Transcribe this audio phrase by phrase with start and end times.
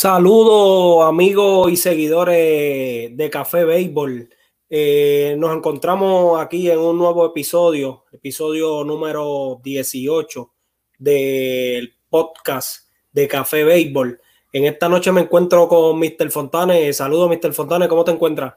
[0.00, 4.28] Saludos amigos y seguidores de Café Béisbol.
[4.70, 10.52] Eh, nos encontramos aquí en un nuevo episodio, episodio número 18
[11.00, 14.20] del podcast de Café Béisbol.
[14.52, 16.30] En esta noche me encuentro con Mr.
[16.30, 16.92] Fontane.
[16.92, 17.52] Saludos, Mr.
[17.52, 18.54] Fontane, ¿cómo te encuentras?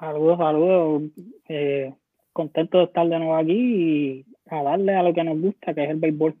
[0.00, 1.02] Saludos, saludos.
[1.46, 1.92] Eh,
[2.32, 5.84] contento de estar de nuevo aquí y a darle a lo que nos gusta, que
[5.84, 6.34] es el béisbol.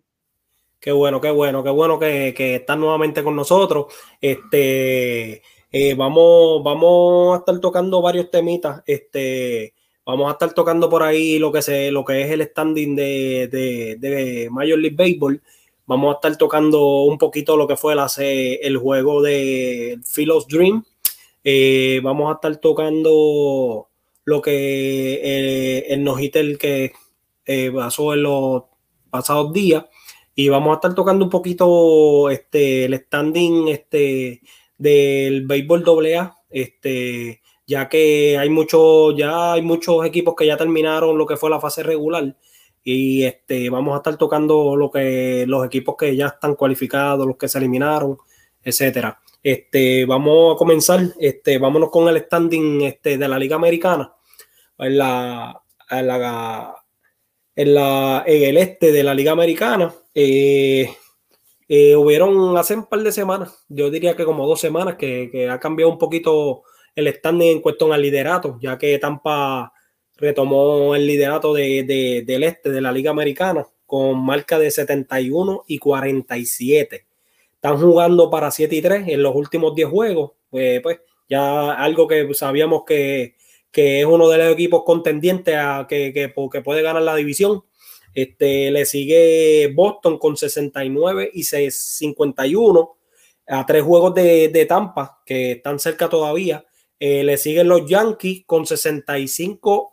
[0.80, 3.86] Qué bueno, qué bueno, qué bueno que, que están nuevamente con nosotros.
[4.20, 8.82] Este, eh, vamos, vamos a estar tocando varios temitas.
[8.86, 12.94] Este, vamos a estar tocando por ahí lo que se, lo que es el standing
[12.94, 13.48] de,
[14.00, 15.42] de, Major League Baseball.
[15.86, 20.84] Vamos a estar tocando un poquito lo que fue el, el juego de Philos Dream.
[21.42, 23.88] Eh, vamos a estar tocando
[24.24, 26.92] lo que eh, el no que
[27.72, 28.64] pasó en los
[29.10, 29.84] pasados días
[30.36, 34.42] y vamos a estar tocando un poquito este, el standing este,
[34.76, 41.16] del béisbol AA, este, ya que hay muchos, ya hay muchos equipos que ya terminaron
[41.16, 42.36] lo que fue la fase regular
[42.84, 47.38] y este, vamos a estar tocando lo que los equipos que ya están cualificados, los
[47.38, 48.18] que se eliminaron,
[48.62, 49.18] etcétera.
[49.42, 54.12] Este, vamos a comenzar, este, vámonos con el standing este, de la Liga Americana.
[54.78, 56.76] En la, en la
[57.56, 57.76] en,
[58.26, 59.92] el este de la Liga Americana.
[60.18, 60.88] Eh,
[61.68, 65.60] eh, hubieron hace un par de semanas, yo diría que como dos semanas, que, ha
[65.60, 66.62] cambiado un poquito
[66.94, 69.74] el standing en cuestión al liderato, ya que Tampa
[70.16, 75.78] retomó el liderato de, del este de la Liga Americana con marca de 71 y
[75.78, 77.06] 47.
[77.52, 80.32] Están jugando para 7 y 3 en los últimos 10 juegos.
[80.48, 83.36] Pues, pues ya algo que sabíamos que,
[83.70, 87.64] que es uno de los equipos contendientes a que, que, puede ganar la división.
[88.16, 92.96] Este, le sigue Boston con 69 y 51
[93.46, 96.64] a tres juegos de, Tampa que están cerca todavía.
[96.98, 99.92] Eh, le siguen los Yankees con 65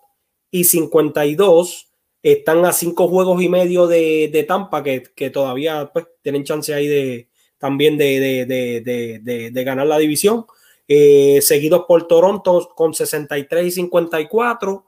[0.50, 1.90] y 52.
[2.24, 7.28] Están a cinco juegos y medio de, Tampa que, todavía pues, tienen chance ahí de
[7.58, 8.46] también de,
[9.54, 10.46] de ganar la división.
[10.88, 14.86] Eh, seguidos por Toronto con 63 y 54.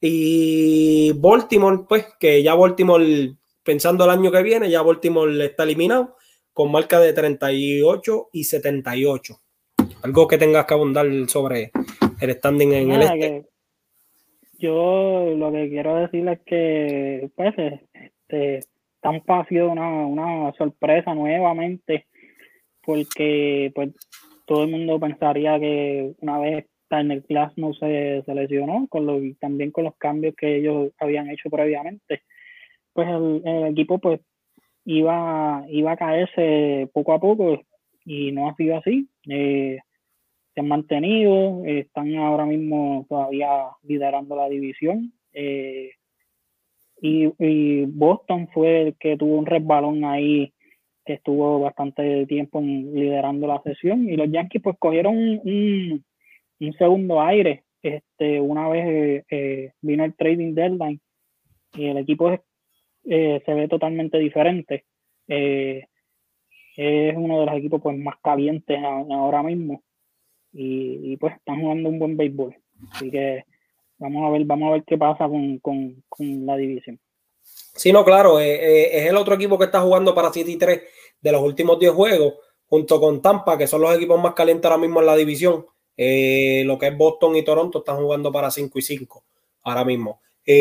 [0.00, 6.16] Y Baltimore, pues, que ya Baltimore, pensando el año que viene, ya Baltimore está eliminado
[6.52, 9.34] con marca de 38 y 78.
[10.02, 11.70] Algo que tengas que abundar sobre
[12.20, 13.46] el standing en el este.
[14.58, 18.60] Yo lo que quiero decir es que, pues, este,
[19.00, 22.06] Tampa ha sido una, una sorpresa nuevamente,
[22.82, 23.90] porque, pues,
[24.46, 29.70] todo el mundo pensaría que una vez el Class no se, lesionó, con lo, también
[29.70, 32.22] con los cambios que ellos habían hecho previamente,
[32.92, 34.20] pues el, equipo pues
[34.84, 37.60] iba, iba a caerse poco a poco
[38.04, 39.08] y no ha sido así.
[39.28, 39.78] Eh,
[40.54, 43.48] se han mantenido, están ahora mismo todavía
[43.82, 45.12] liderando la división.
[45.34, 45.90] Eh,
[47.02, 50.52] y, Boston fue el que tuvo un resbalón ahí
[51.04, 54.08] que estuvo bastante tiempo liderando la sesión.
[54.08, 56.04] Y los Yankees pues cogieron un,
[56.78, 57.64] segundo aire.
[57.82, 61.00] Este, una vez eh, vino el trading deadline
[61.74, 62.32] y el equipo
[63.04, 64.84] eh, se ve totalmente diferente.
[65.28, 65.86] Eh,
[66.76, 69.82] es uno de los equipos pues, más calientes ahora mismo
[70.52, 72.56] y, pues están jugando un buen béisbol.
[72.92, 73.44] Así que
[73.98, 76.98] vamos a ver, vamos a ver qué pasa con, con, con la división.
[77.42, 80.56] Sí, no, claro, eh, eh, es el otro equipo que está jugando para 7 y
[80.56, 80.82] 3
[81.20, 82.34] de los últimos 10 juegos,
[82.66, 85.66] junto con Tampa, que son los equipos más calientes ahora mismo en la división.
[85.96, 89.24] Eh, lo que es Boston y Toronto están jugando para 5 y 5
[89.62, 90.20] ahora mismo.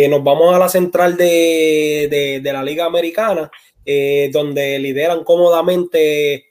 [0.09, 3.51] nos vamos a la central de, la Liga Americana,
[4.31, 6.45] donde lideran cómodamente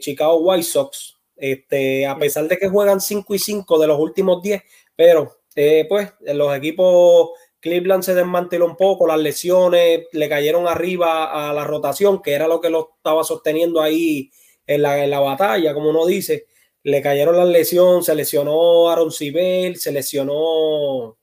[0.00, 4.40] Chicago White Sox, este, a pesar de que juegan 5 y 5 de los últimos
[4.42, 4.62] 10,
[4.96, 5.40] pero
[5.88, 7.30] pues los equipos
[7.64, 12.46] Cleveland se desmanteló un poco, las lesiones le cayeron arriba a la rotación, que era
[12.46, 14.30] lo que lo estaba sosteniendo ahí
[14.66, 16.44] en la, batalla, como uno dice.
[16.84, 21.18] Le cayeron las lesiones, se lesionó Aaron Sibel, se lesionó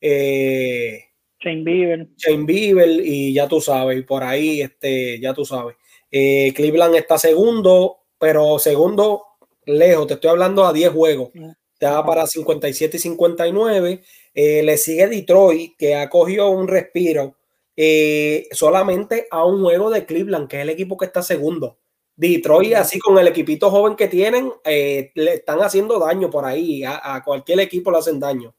[0.00, 1.04] eh,
[1.44, 2.08] Shane Bieber.
[2.16, 5.76] Shane Bieber y ya tú sabes, y por ahí, este, ya tú sabes.
[6.10, 9.24] Eh, Cleveland está segundo, pero segundo
[9.66, 11.30] lejos, te estoy hablando a 10 juegos.
[11.72, 14.02] Está para 57 y 59.
[14.32, 17.36] Eh, le sigue Detroit, que ha cogido un respiro
[17.76, 21.78] eh, solamente a un juego de Cleveland, que es el equipo que está segundo.
[22.16, 26.82] Detroit, así con el equipito joven que tienen, le están haciendo daño por ahí.
[26.84, 28.54] A, cualquier equipo le hacen daño.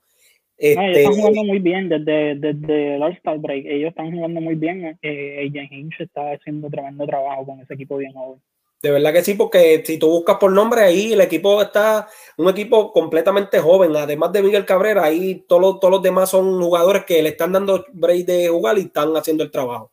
[0.57, 3.65] ellos están este, jugando muy bien desde, desde el All-Star Break.
[3.65, 4.97] Ellos están jugando muy bien.
[5.01, 8.41] Eh, Hinch está haciendo tremendo trabajo con ese equipo bien joven.
[8.81, 12.49] De verdad que sí, porque si tú buscas por nombre ahí, el equipo está un
[12.49, 13.95] equipo completamente joven.
[13.95, 17.83] Además de Miguel Cabrera, ahí todos, todos los demás son jugadores que le están dando
[17.93, 19.91] break de jugar y están haciendo el trabajo.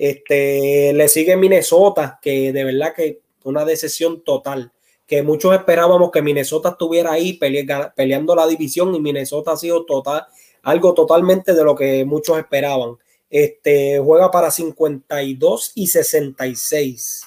[0.00, 4.72] Este, le sigue Minnesota, que de verdad que una decisión total.
[5.06, 10.24] Que muchos esperábamos que Minnesota estuviera ahí peleando la división y Minnesota ha sido total,
[10.62, 12.96] algo totalmente de lo que muchos esperaban.
[13.28, 17.26] Este, juega para 52 y 66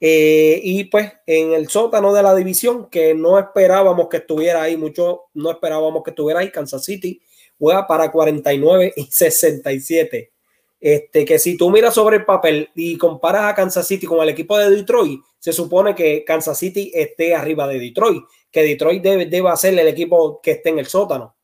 [0.00, 4.76] eh, y pues en el sótano de la división, que no esperábamos que estuviera ahí,
[4.76, 7.20] mucho no esperábamos que estuviera ahí, Kansas City
[7.58, 10.33] juega para 49 y 67.
[10.86, 14.28] Este, que si tú miras sobre el papel y comparas a Kansas City con el
[14.28, 19.26] equipo de Detroit, se supone que Kansas City esté arriba de Detroit, que Detroit debe,
[19.26, 21.36] debe ser el equipo que esté en el sótano.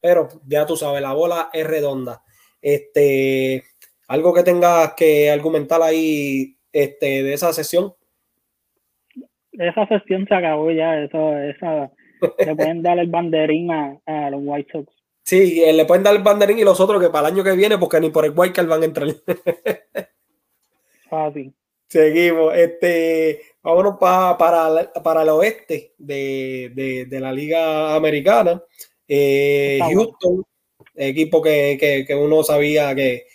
[0.00, 2.22] Pero ya tú sabes, la bola es redonda.
[2.62, 3.64] Este,
[4.06, 7.94] algo que tengas que argumentar ahí este, de esa sesión
[9.58, 11.90] esa sesión se acabó ya, eso, esa,
[12.44, 14.97] le pueden dar el banderín a, los White Sox.
[15.28, 17.76] Sí, le pueden dar el banderín y los otros que para el año que viene,
[17.76, 19.14] porque ni por el White Card van a entrar.
[21.10, 21.54] Fácil.
[21.86, 22.56] Seguimos.
[22.56, 28.64] Este, vámonos para, para el oeste de, la Liga Americana.
[29.06, 30.44] Eh, Houston,
[30.94, 33.26] equipo que, uno sabía que,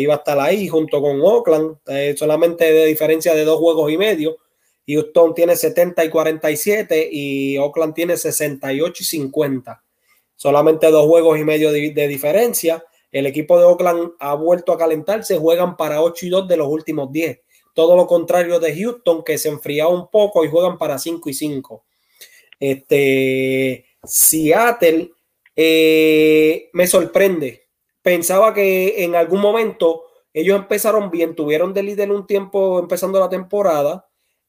[0.00, 3.96] iba a estar ahí junto con Oakland, eh, solamente de diferencia de dos juegos y
[3.96, 4.38] medio.
[4.84, 9.85] Houston tiene 70 y 47 y Oakland tiene 68 y 50.
[10.36, 12.84] Solamente dos juegos y medio de, diferencia.
[13.10, 16.68] El equipo de Oakland ha vuelto a calentarse, juegan para 8 y 2 de los
[16.68, 17.40] últimos 10.
[17.74, 21.34] Todo lo contrario de Houston, que se enfría un poco y juegan para 5 y
[21.34, 21.84] 5.
[22.60, 25.10] Este, Seattle
[25.54, 27.68] eh, me sorprende.
[28.02, 33.30] Pensaba que en algún momento ellos empezaron bien, tuvieron de líder un tiempo empezando la
[33.30, 34.06] temporada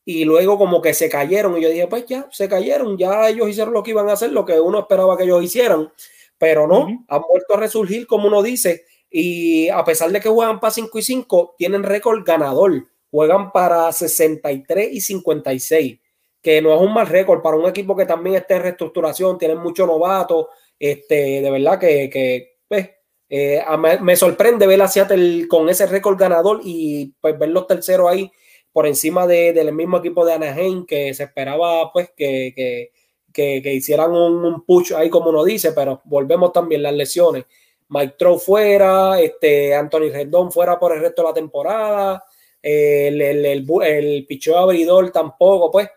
[0.09, 3.49] y luego como que se cayeron y yo dije, pues ya, se cayeron, ya ellos
[3.49, 5.91] hicieron lo que iban a hacer, lo que uno esperaba que ellos hicieran,
[6.37, 10.61] pero no, han vuelto a resurgir como uno dice y a pesar de que juegan
[10.61, 15.99] para 5 y 5, tienen récord ganador, juegan para 63 y 56,
[16.41, 19.57] que no es un mal récord para un equipo que también está en reestructuración, tienen
[19.57, 20.45] muchos novatos,
[20.79, 22.89] este, de verdad que, que pues,
[23.27, 23.61] eh,
[24.01, 28.31] me, sorprende ver a Seattle con ese récord ganador y pues ver los terceros ahí
[28.77, 32.91] por encima del mismo equipo de Anaheim que se esperaba pues que,
[33.33, 37.45] que, hicieran un, push ahí como uno dice, pero volvemos también las lesiones.
[37.89, 42.23] Mike Trout fuera, este, Anthony Rendón fuera por el resto de la temporada,
[42.61, 45.89] el, el, el, picheo abridor tampoco, pues.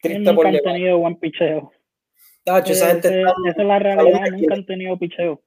[0.00, 1.72] Triste nunca han tenido buen picheo.
[2.44, 5.42] esa, es la realidad, nunca han tenido picheo.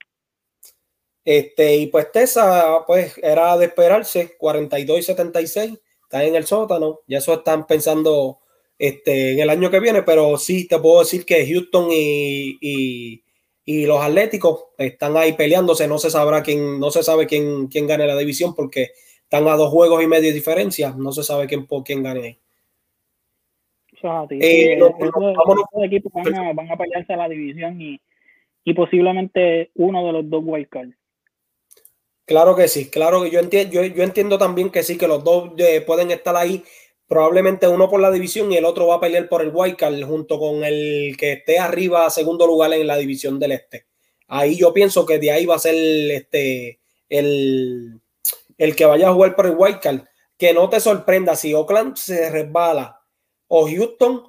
[1.24, 5.80] Este, y pues Tessa, pues era de esperarse, 42 y 76
[6.12, 8.39] están en el sótano, ya eso están pensando
[8.77, 13.24] este, en el año que viene, pero sí te puedo decir que Houston y,
[13.65, 18.06] los Atléticos están ahí peleándose, no se sabrá quién, no se sabe quién, quién gane
[18.06, 18.89] la división porque
[19.24, 22.39] están a dos juegos y medio de diferencia, no se sabe quién, quién gane
[24.32, 24.91] eh, los,
[25.86, 28.01] equipos van a, pelearse a la división y,
[28.65, 31.00] y posiblemente uno de los dos wildcards.
[32.31, 35.51] Claro que sí, claro que yo entiendo, yo, entiendo también que sí, que los dos
[35.57, 36.63] eh, pueden estar ahí,
[37.05, 40.39] probablemente uno por la división y el otro va a pelear por el Card junto
[40.39, 43.85] con el que esté arriba, segundo lugar en la división del este.
[44.29, 48.00] Ahí yo pienso que de ahí va a ser este, el,
[48.57, 50.05] el que vaya a jugar por el Card.
[50.38, 53.01] Que no te sorprenda si Oakland se resbala
[53.50, 54.23] o Houston,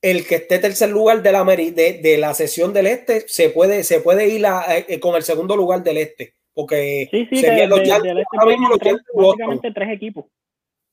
[0.00, 3.98] el que esté tercer lugar de la, de, la sesión del este se puede, se
[3.98, 8.16] puede ir eh, con el segundo lugar del este porque sí, sí, serían los Yankees,
[8.16, 10.24] este básicamente tres equipos.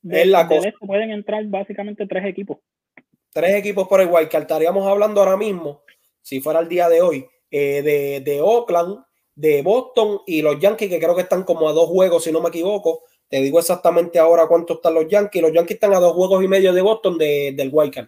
[0.00, 0.68] De, es la cosa.
[0.68, 2.58] Este pueden entrar básicamente tres equipos.
[3.32, 5.82] Tres equipos por igual, que estaríamos hablando ahora mismo,
[6.22, 9.02] si fuera el día de hoy, eh, de, de Oakland,
[9.34, 12.40] de Boston y los Yankees, que creo que están como a dos juegos, si no
[12.40, 13.00] me equivoco.
[13.28, 15.42] Te digo exactamente ahora cuánto están los Yankees.
[15.42, 18.06] Los Yankees están a dos juegos y medio de Boston de, del Wildcard.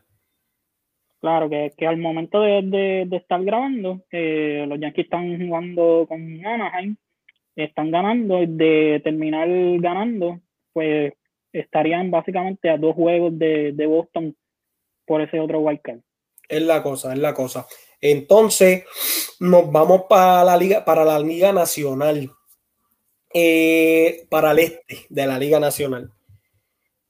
[1.21, 2.63] Claro, que, que, al momento de,
[3.05, 6.97] de, estar grabando, eh, los Yankees están jugando con Anaheim
[7.65, 9.49] están ganando, de terminar
[9.81, 10.41] ganando,
[10.73, 11.13] pues
[11.53, 14.37] estarían básicamente a dos juegos de, Boston
[15.05, 16.01] por ese otro wildcard.
[16.49, 17.67] Es la cosa, es la cosa.
[18.01, 18.85] Entonces,
[19.41, 22.31] nos vamos para la liga, para la Liga Nacional.
[23.35, 26.13] Eh, para el este de la Liga Nacional.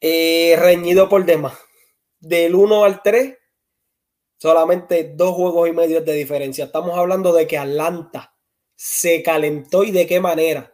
[0.00, 1.58] Eh, reñido por demás.
[2.20, 3.36] Del 1 al 3,
[4.38, 6.64] solamente dos juegos y medio de diferencia.
[6.64, 8.34] Estamos hablando de que Atlanta
[8.80, 10.73] se calentó y de qué manera.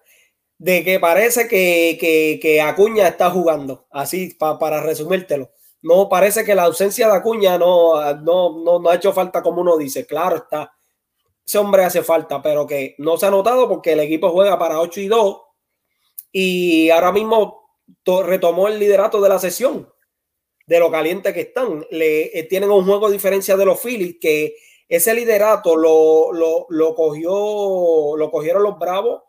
[0.59, 1.99] De que parece que,
[2.41, 5.51] que, Acuña está jugando, así para resumírtelo.
[5.81, 9.63] No parece que la ausencia de Acuña no, no, no, no ha hecho falta como
[9.63, 10.07] uno dice.
[10.07, 10.75] Claro está,
[11.47, 14.81] ese hombre hace falta, pero que no se ha notado porque el equipo juega para
[14.81, 15.41] 8 y 2
[16.31, 17.71] y ahora mismo
[18.05, 19.89] retomó el liderato de la sesión
[20.67, 21.87] de lo caliente que están.
[21.91, 24.57] Le, eh, tienen un juego de diferencia de los Phillies que
[24.89, 26.33] ese liderato lo,
[26.69, 29.23] lo, cogió, lo cogieron los Bravos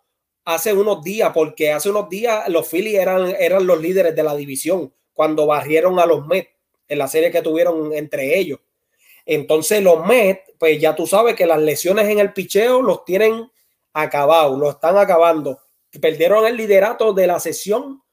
[0.43, 4.35] hace unos días, porque hace unos días los Phillies eran, eran los líderes de la
[4.35, 6.50] división cuando barrieron a los Mets
[6.88, 8.59] en la serie que tuvieron entre ellos.
[9.25, 13.50] Entonces los Mets, pues ya tú sabes que las lesiones en el picheo los tienen
[13.93, 15.59] acabados, lo están acabando.
[16.00, 18.03] Perdieron el liderato de la sesión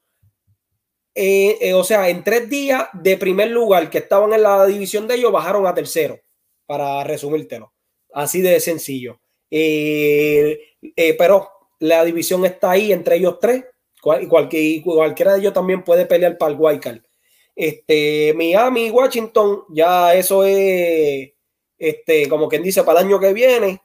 [1.15, 5.07] eh, eh, o sea, en tres días de primer lugar que estaban en la división
[5.07, 6.19] de ellos, bajaron a tercero,
[6.65, 7.73] para resumírtelo.
[8.13, 9.19] Así de sencillo.
[9.49, 10.59] Eh,
[11.17, 13.65] pero la división está ahí entre ellos tres.
[14.21, 14.27] y
[14.81, 17.01] cualquiera de ellos también puede pelear para el Wildcard.
[17.55, 21.31] Este, Miami Washington, ya eso es,
[21.77, 23.81] este, como quien dice, para el año que viene.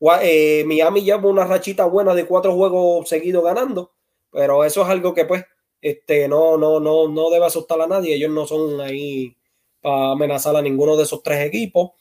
[0.00, 3.92] Miami lleva una rachita buena de cuatro juegos seguidos ganando,
[4.30, 5.44] pero eso es algo que pues
[5.80, 8.14] este, no, no, no, no debe asustar a nadie.
[8.14, 9.36] Ellos no son ahí
[9.80, 11.92] para amenazar a ninguno de esos tres equipos.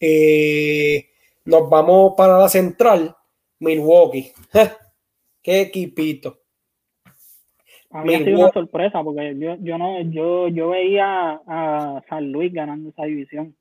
[0.00, 1.06] Eh,
[1.44, 3.14] nos vamos para la central,
[3.60, 4.32] Milwaukee.
[5.42, 6.38] Qué equipito.
[7.90, 12.30] A mí ha sido una sorpresa porque yo, yo no, yo, yo veía a San
[12.32, 13.56] Luis ganando esa división.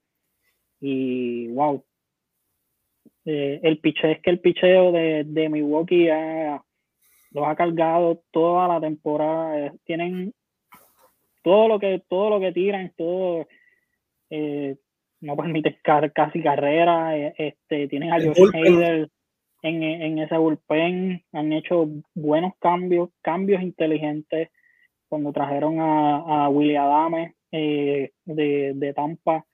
[0.82, 1.84] Y wow.
[3.26, 6.64] Eh, el picheo es que el picheo de, de Milwaukee ha,
[7.32, 9.74] los ha cargado toda la temporada.
[9.86, 10.34] Tienen
[11.44, 13.48] todo lo que, todo lo que tiran, todo
[14.30, 14.76] eh,
[15.22, 15.80] no permite
[16.14, 17.18] casi carrera.
[17.18, 19.10] Eh, este, tienen a Josh Hader
[19.62, 24.50] en, en ese bullpen, han hecho buenos cambios, cambios inteligentes
[25.08, 29.46] cuando trajeron a, a Willy Adame eh, de, de Tampa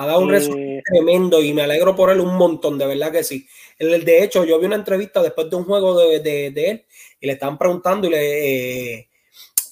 [0.00, 3.22] ha dado un resultado tremendo y me alegro por él un montón, de verdad que
[3.22, 3.46] sí.
[3.78, 6.86] El, de hecho, yo vi una entrevista después de un juego de, de, él
[7.20, 9.09] y le estaban preguntando y le, eh,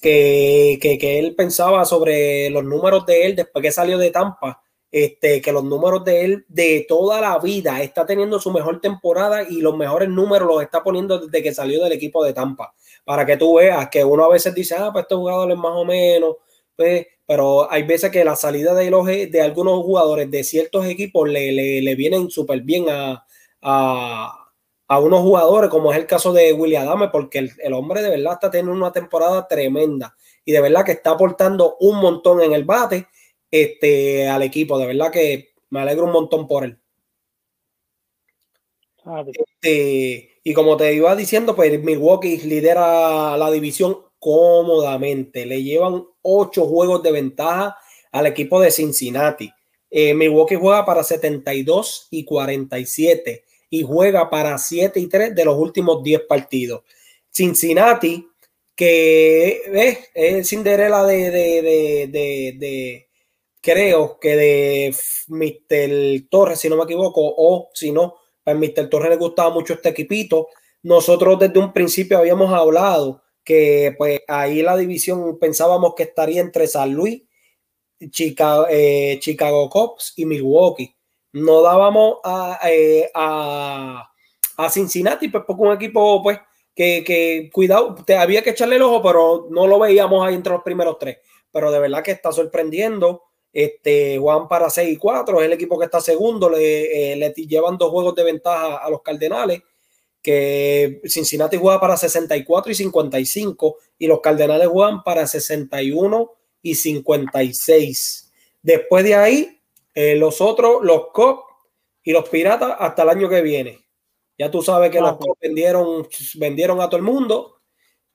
[0.00, 4.62] que, que, que, él pensaba sobre los números de él después que salió de Tampa.
[4.90, 9.42] Este, que los números de él de toda la vida está teniendo su mejor temporada
[9.42, 12.72] y los mejores números los está poniendo desde que salió del equipo de Tampa.
[13.04, 15.72] Para que tú veas que uno a veces dice, ah, pues este jugador es más
[15.74, 16.36] o menos,
[16.74, 21.28] pues pero hay veces que la salida de, los, de algunos jugadores de ciertos equipos
[21.28, 21.52] le,
[21.82, 23.22] le, vienen súper bien a,
[23.60, 24.47] a,
[24.96, 28.50] unos jugadores, como es el caso de William Adame, porque el, hombre de verdad está
[28.50, 33.06] teniendo una temporada tremenda y de verdad que está aportando un montón en el bate
[33.50, 34.78] este, al equipo.
[34.78, 36.78] De verdad que me alegro un montón por él.
[39.26, 45.44] Este, y como te iba diciendo, pues Milwaukee lidera la división cómodamente.
[45.44, 47.76] Le llevan ocho juegos de ventaja
[48.10, 49.52] al equipo de Cincinnati.
[49.90, 55.56] Eh, Milwaukee juega para 72 y 47 y juega para 7 y 3 de los
[55.56, 56.82] últimos 10 partidos.
[57.30, 58.26] Cincinnati,
[58.74, 63.08] que es Cinderella de, de, de,
[63.60, 64.94] creo que de
[65.28, 66.28] Mr.
[66.30, 68.88] Torres, si no me equivoco, o si no, a Mr.
[68.88, 70.48] Torres le gustaba mucho este equipito.
[70.82, 76.66] Nosotros desde un principio habíamos hablado que pues ahí la división pensábamos que estaría entre
[76.66, 77.22] San Luis,
[78.10, 80.94] Chicago, eh, Chicago Cubs y Milwaukee.
[81.38, 84.10] No dábamos a, eh, a,
[84.56, 86.38] a, Cincinnati, pues porque un equipo pues
[86.74, 90.52] que, que cuidado, te había que echarle el ojo, pero no lo veíamos ahí entre
[90.52, 91.18] los primeros tres.
[91.50, 93.24] Pero de verdad que está sorprendiendo.
[93.50, 97.30] Este Juan para 6 y 4 es el equipo que está segundo, le, eh, le
[97.30, 99.62] llevan dos juegos de ventaja a los Cardenales
[100.22, 108.30] que Cincinnati juega para 64 y 55 y los Cardenales juegan para 61 y 56.
[108.62, 109.57] Después de ahí,
[110.00, 111.42] eh, los otros, los Cubs
[112.04, 113.80] y los Piratas hasta el año que viene.
[114.38, 117.56] Ya tú sabes que los vendieron, vendieron a todo el mundo.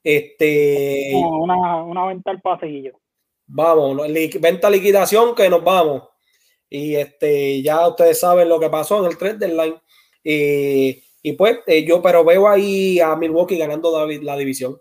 [0.02, 2.98] Este, una, una venta al pasillo.
[3.48, 3.98] Vamos,
[4.40, 6.04] venta liquidación que nos vamos.
[6.70, 9.82] Y este, ya ustedes saben lo que pasó en el 3 del line.
[11.22, 14.80] Y pues eh, yo, pero veo ahí a Milwaukee ganando la, división.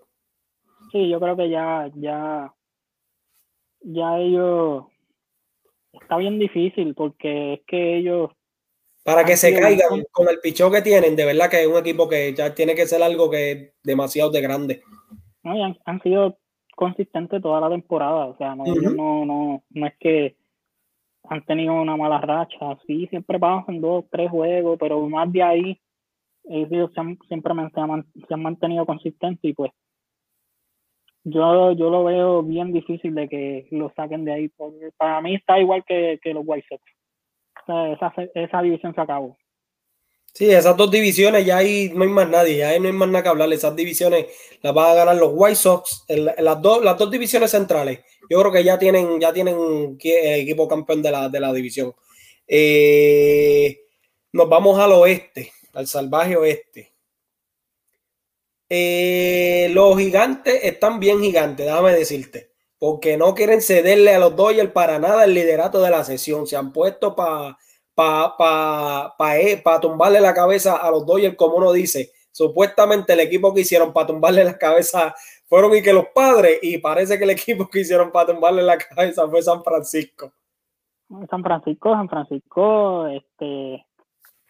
[0.92, 2.54] Sí, yo creo que ya, ya,
[3.80, 4.84] ya ellos
[5.92, 8.30] está bien difícil porque es que ellos
[9.04, 12.08] para que se caigan con el pichón que tienen, de verdad que es un equipo
[12.08, 14.82] que ya tiene que ser algo que es demasiado de grande.
[15.42, 16.38] No, y han, sido
[16.76, 20.36] consistentes toda la temporada, o sea, no, no, no, no es que
[21.28, 25.80] han tenido una mala racha, sí, siempre pasan dos, tres juegos, pero más de ahí
[26.44, 26.90] ellos
[27.28, 29.70] siempre se han, mantenido consistentes y pues
[31.24, 34.50] yo, yo lo veo bien difícil de que lo saquen de ahí.
[34.96, 36.82] Para mí está igual que, que los White Sox
[37.66, 39.36] esa, esa división se acabó.
[40.34, 43.08] Sí, esas dos divisiones ya ahí no hay más nadie, ya ahí no hay más
[43.08, 43.52] nada que hablar.
[43.52, 44.26] Esas divisiones
[44.62, 48.00] las van a ganar los White Sox, las, dos, las dos divisiones centrales.
[48.30, 51.92] Yo creo que ya tienen, ya tienen equipo campeón de la, de la división.
[52.48, 53.80] Eh,
[54.32, 56.91] nos vamos al oeste, al salvaje oeste.
[58.74, 62.52] Eh, los gigantes están bien gigantes, déjame decirte
[62.82, 66.48] porque no quieren cederle a los Dodgers para nada el liderato de la sesión.
[66.48, 67.56] Se han puesto para
[67.94, 72.10] pa, pa, pa, eh, tumbarle la cabeza a los Dodgers, como uno dice.
[72.32, 75.14] Supuestamente el equipo que hicieron para tumbarle la cabeza
[75.46, 78.78] fueron y que los padres, y parece que el equipo que hicieron para tumbarle la
[78.96, 80.32] cabeza fue San Francisco.
[81.30, 83.86] San Francisco, San Francisco, este,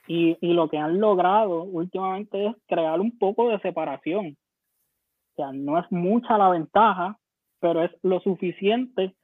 [0.06, 4.37] y, y lo que han logrado últimamente es crear un poco de separación.
[5.32, 7.18] O sea, no es mucha la ventaja,
[7.61, 9.14] pero es lo suficiente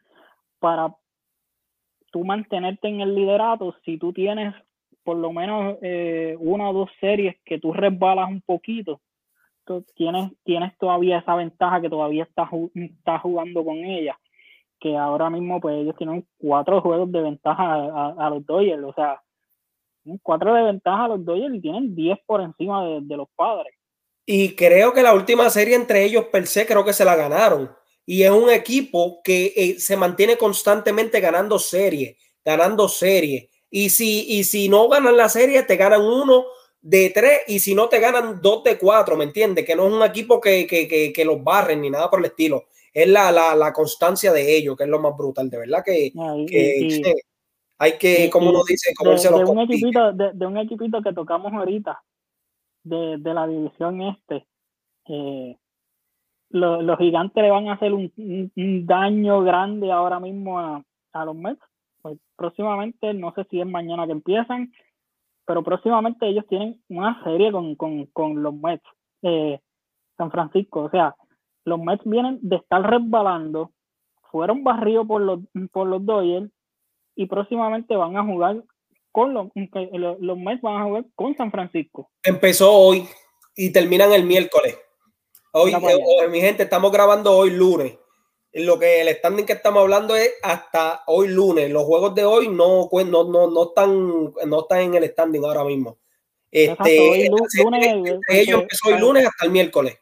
[0.58, 0.94] para
[2.11, 4.54] tú mantenerte en el liderato si tú tienes
[5.08, 9.00] por lo menos eh, una o dos series que tú resbalas un poquito,
[9.94, 14.18] tienes, tienes todavía esa ventaja que todavía estás, está jugando con ella,
[14.78, 19.23] que ahora mismo pues ellos tienen cuatro juegos de ventaja a, los Dodgers, o sea,
[20.22, 23.74] cuatro de ventaja a los Dodgers y tienen diez por encima de, de los padres.
[24.24, 27.70] Y creo que la última serie entre ellos per se creo que se la ganaron
[28.10, 33.50] y es un equipo que eh, se mantiene constantemente ganando serie, ganando serie.
[33.71, 36.47] Y si, y si no ganan la serie, te ganan uno
[36.80, 39.66] de tres y si no te ganan dos de cuatro, ¿me entiendes?
[39.66, 42.68] Que no es un equipo que, que, que, los barren ni nada por el estilo.
[42.94, 46.10] Es la, la, la, constancia de ellos, que es lo más brutal, de verdad que,
[47.78, 51.52] hay que, como uno dice, como de, de, un equipito, de, un equipito que tocamos
[51.52, 52.02] ahorita,
[52.82, 54.47] de, de la división este,
[55.08, 55.56] eh,
[56.50, 58.10] los, gigantes le van a hacer un,
[58.86, 60.84] daño grande ahora mismo a,
[61.25, 61.60] los Mets.
[62.02, 64.73] Pues próximamente, no sé si es mañana que empiezan,
[65.45, 68.84] pero próximamente ellos tienen una serie con, los Mets,
[69.23, 69.60] eh,
[70.17, 70.82] San Francisco.
[70.82, 71.14] O sea,
[71.64, 73.73] los Mets vienen de estar resbalando,
[74.30, 75.41] fueron barridos por los,
[75.73, 76.50] por los Dodgers
[77.19, 78.63] y próximamente van a jugar
[79.11, 79.49] con los,
[80.21, 82.09] los Mets van a jugar con San Francisco.
[82.23, 83.09] Empezó hoy
[83.57, 84.78] y terminan el miércoles.
[85.52, 87.99] Hoy, eh, mi gente, estamos grabando hoy lunes.
[88.52, 91.69] Lo que el standing que estamos hablando es hasta hoy lunes.
[91.73, 95.65] Los juegos de hoy no, no, no, no, están, no están en el standing ahora
[95.65, 95.99] mismo.
[96.52, 97.26] Este,
[98.28, 99.99] ellos empezó hoy lunes hasta el miércoles.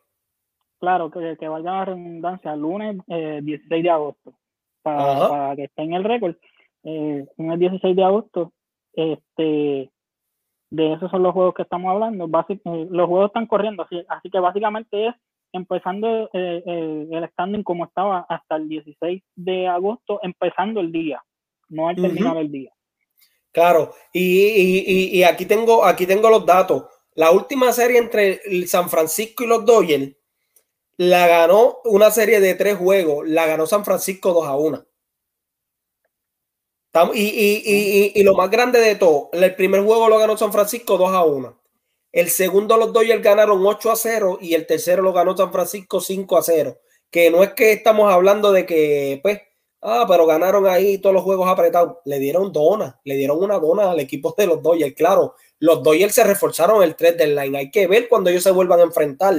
[0.79, 4.35] Claro, que, que vaya la redundancia, lunes 16 eh, de agosto,
[4.83, 6.37] para, que esté en el récord.
[6.85, 8.53] Eh, el 16 de agosto,
[8.93, 9.91] este,
[10.71, 12.27] de esos son los juegos que estamos hablando.
[12.27, 15.15] Eh, los juegos están corriendo, así, así que básicamente es
[15.53, 21.23] empezando eh, eh, el standing como estaba hasta el 16 de agosto, empezando el día,
[21.69, 22.73] no al terminar el día.
[23.53, 26.85] Claro, y, aquí, tengo, aquí tengo los datos.
[27.15, 30.15] La última serie entre San Francisco y los Dodgers
[30.99, 34.85] la ganó una serie de tres juegos, la ganó San Francisco 2 a 1.
[37.15, 41.13] Y, y, lo más grande de todo, el primer juego lo ganó San Francisco 2
[41.13, 41.61] a 1.
[42.13, 46.01] El segundo los Dodgers ganaron 8 a 0 y el tercero lo ganó San Francisco
[46.01, 46.79] 5 a 0.
[47.11, 49.41] Que no es que estamos hablando de que, pues,
[49.83, 51.99] ah, pero ganaron ahí todos los juegos apretados.
[52.05, 54.95] Le dieron dona, le dieron una dona al equipo de los Dodgers.
[54.95, 57.59] Claro, los Dodgers se reforzaron el 3 del line.
[57.59, 59.35] Hay que ver cuando ellos se vuelvan a enfrentar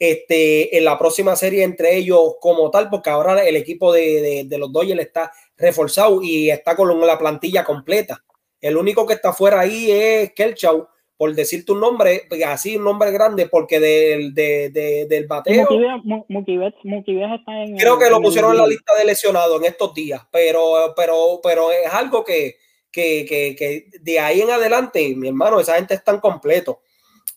[0.00, 4.58] este, en la próxima serie entre ellos como tal, porque ahora el equipo de, de,
[4.58, 8.24] los Dodgers está reforzado y está con la plantilla completa.
[8.60, 10.88] El único que está fuera ahí es Kelchau
[11.20, 15.66] por decirte un nombre, así un nombre grande, porque del, del bateo.
[17.76, 21.70] creo que lo pusieron en la lista de lesionados en estos días, pero, pero, pero
[21.72, 22.56] es algo que,
[22.90, 26.80] de ahí en adelante, mi hermano, esa gente está en completo.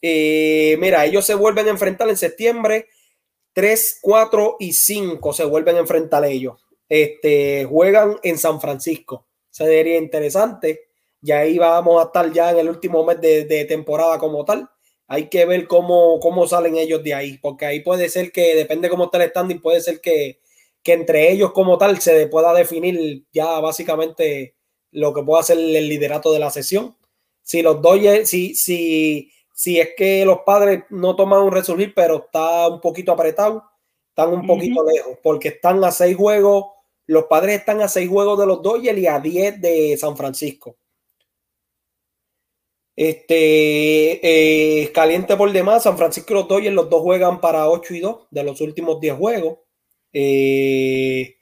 [0.02, 2.88] Eh, mira, ellos se vuelven a enfrentar en septiembre
[3.52, 6.63] 3, 4 y 5 se vuelven a enfrentar ellos.
[6.90, 9.28] Este, juegan en San Francisco.
[9.50, 10.88] Sería interesante.
[11.22, 14.70] Y ahí vamos a estar ya en el último mes de, temporada como tal.
[15.08, 18.90] hay que ver cómo, cómo salen ellos de ahí, porque ahí puede ser que, depende
[18.90, 20.40] cómo está el standing, puede ser que,
[20.84, 24.56] que entre ellos como tal se pueda definir ya básicamente
[24.92, 26.96] lo que pueda ser el liderato de la sesión.
[27.42, 32.26] Si los Dodgers, si, si, si es que los padres no toman un resurgir, pero
[32.26, 33.64] está un poquito apretado,
[34.14, 36.66] están un poquito lejos, porque están a seis juegos,
[37.08, 40.76] los padres están a seis juegos de los Dodgers y a diez de San Francisco.
[42.96, 48.00] Este caliente por demás, San Francisco y los Dodgers, los dos juegan para 8 y
[48.02, 49.58] 2 de los últimos 10 juegos.
[50.14, 51.36] Eh,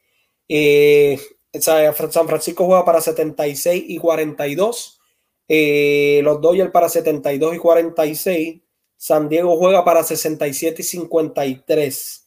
[0.48, 1.20] eh,
[1.60, 5.00] San Francisco juega para 76 y 42.
[5.48, 8.62] Eh, los Dodgers para 72 y 46.
[8.96, 12.21] San Diego juega para 67 y 53.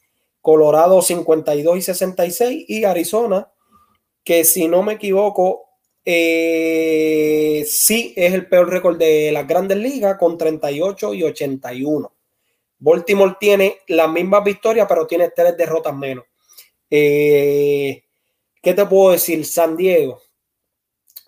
[0.44, 2.64] Colorado 52 y 66.
[2.68, 3.50] Y Arizona,
[4.22, 5.70] que si no me equivoco,
[6.04, 12.12] eh, sí es el peor récord de las grandes ligas con 38 y 81.
[12.78, 16.26] Baltimore tiene las mismas victorias, pero tiene tres derrotas menos.
[16.90, 18.04] Eh,
[18.60, 19.46] ¿Qué te puedo decir?
[19.46, 20.20] San Diego,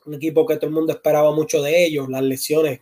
[0.05, 2.81] un equipo que todo el mundo esperaba mucho de ellos, las lesiones.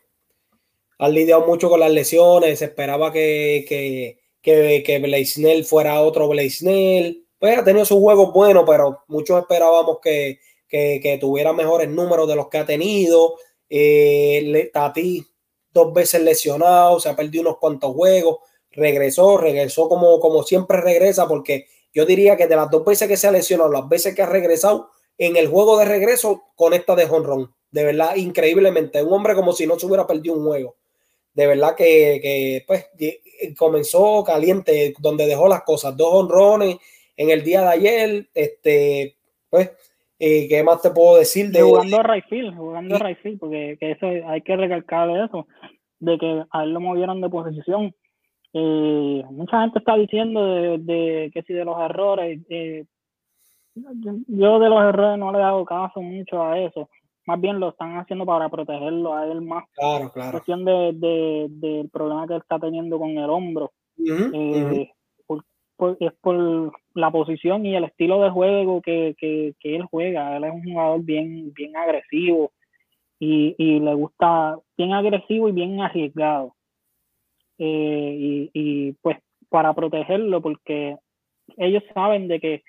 [0.99, 7.27] Han lidiado mucho con las lesiones, se esperaba que, que, que, que fuera otro Blaisnell.
[7.39, 12.37] Pues ha tenido sus juegos buenos, pero muchos esperábamos que, que, tuviera mejores números de
[12.37, 13.37] los que ha tenido.
[13.69, 15.27] Eh, Tati,
[15.73, 18.39] dos veces lesionado, se ha perdido unos cuantos juegos,
[18.71, 23.17] regresó, regresó como, como siempre regresa, porque yo diría que de las dos veces que
[23.17, 27.07] se ha lesionado, las veces que ha regresado, en el juego de regreso conecta de
[27.07, 27.55] jonrón.
[27.71, 29.03] De verdad, increíblemente.
[29.03, 30.77] Un hombre como si no se hubiera perdido un juego.
[31.33, 32.87] De verdad que, que pues,
[33.57, 35.97] comenzó caliente, donde dejó las cosas.
[35.97, 36.77] Dos honrones
[37.17, 38.29] en el día de ayer.
[38.35, 39.17] Este,
[39.51, 39.71] pues,
[40.19, 41.51] eh, ¿qué más te puedo decir?
[41.51, 45.47] De, jugando a Rayfield, jugando a Rayfield, porque eso hay que recalcar eso,
[45.99, 47.95] de que a él lo movieron de posición
[48.57, 52.85] eh, mucha gente está diciendo de, que si de los errores, eh,
[53.75, 56.89] yo de los errores no le hago caso mucho a eso.
[57.27, 59.65] Más bien lo están haciendo para protegerlo a él más.
[59.73, 60.33] Claro, claro.
[60.33, 63.73] Cuestión de, del problema que él está teniendo con el hombro.
[63.99, 64.91] Eh,
[66.01, 70.37] es por la posición y el estilo de juego que, que, que, él juega.
[70.37, 72.53] Él es un jugador bien, bien agresivo
[73.19, 76.55] y, y le gusta bien agresivo y bien arriesgado.
[77.59, 80.97] Eh, y, pues para protegerlo, porque
[81.57, 82.63] ellos saben de que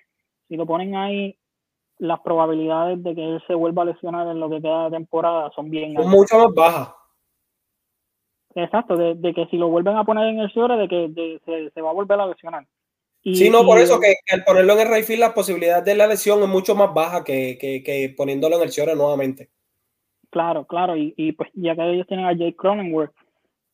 [0.48, 1.36] si lo ponen ahí,
[1.98, 5.52] las probabilidades de que él se vuelva a lesionar en lo que queda de temporada
[5.56, 6.90] son bien mucho más bajas.
[8.56, 11.90] Exacto, de, que si lo vuelven a poner en el suelo, de que se, va
[11.90, 12.66] a volver a lesionar.
[13.22, 16.08] Y, sí, no, por eso que, al ponerlo en el Rayfield, la posibilidad de la
[16.08, 19.50] lesión es mucho más baja que, que, poniéndolo en el Shore nuevamente.
[20.30, 23.14] Claro, claro, y, y, pues ya que ellos tienen a Jake Cronenworth,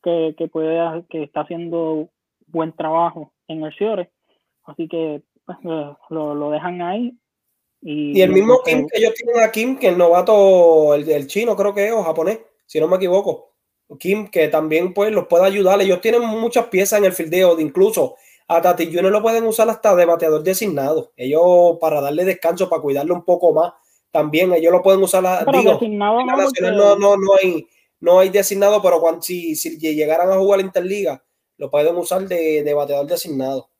[0.02, 2.08] que, que, puede, que está haciendo
[2.46, 4.10] buen trabajo en el Ciore.
[4.64, 5.58] Así que pues,
[6.10, 7.16] lo, lo, dejan ahí.
[7.82, 11.26] Y, y el mismo Kim que ellos tienen a Kim, que el novato, el, el,
[11.26, 13.52] chino creo que es, o japonés, si no me equivoco.
[13.98, 15.80] Kim, que también pues los puede ayudar.
[15.80, 18.16] Ellos tienen muchas piezas en el fildeo, de incluso
[18.48, 21.12] a Tati no lo pueden usar hasta de bateador designado.
[21.16, 23.72] Ellos para darle descanso, para cuidarle un poco más.
[24.10, 25.22] También ellos lo pueden usar.
[25.22, 27.66] La, digo, no, no, no hay
[28.02, 31.24] no hay designado, pero cuando, si, si llegaran a jugar la Interliga,
[31.56, 33.70] lo pueden usar de, de bateador designado.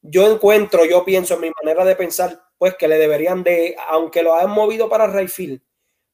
[0.00, 4.22] Yo encuentro, yo pienso en mi manera de pensar, pues que le deberían de, aunque
[4.22, 5.60] lo hayan movido para Rayfield,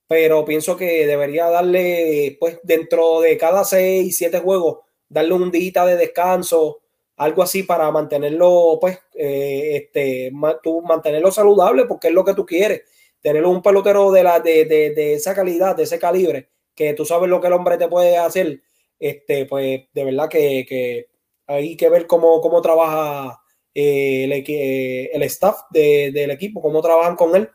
[0.06, 5.84] pero pienso que debería darle, pues dentro de cada seis, siete juegos, darle un día
[5.86, 6.82] de descanso,
[7.16, 12.82] algo así para mantenerlo, pues, eh, este, mantenerlo saludable, porque es lo que tú quieres,
[13.20, 17.04] tener un pelotero de, la, de, de, de esa calidad, de ese calibre, que tú
[17.04, 18.60] sabes lo que el hombre te puede hacer,
[18.98, 21.08] este, pues de verdad que,
[21.46, 23.40] hay que ver cómo, cómo trabaja
[23.74, 27.48] eh, el, el, staff del equipo, cómo trabajan con él.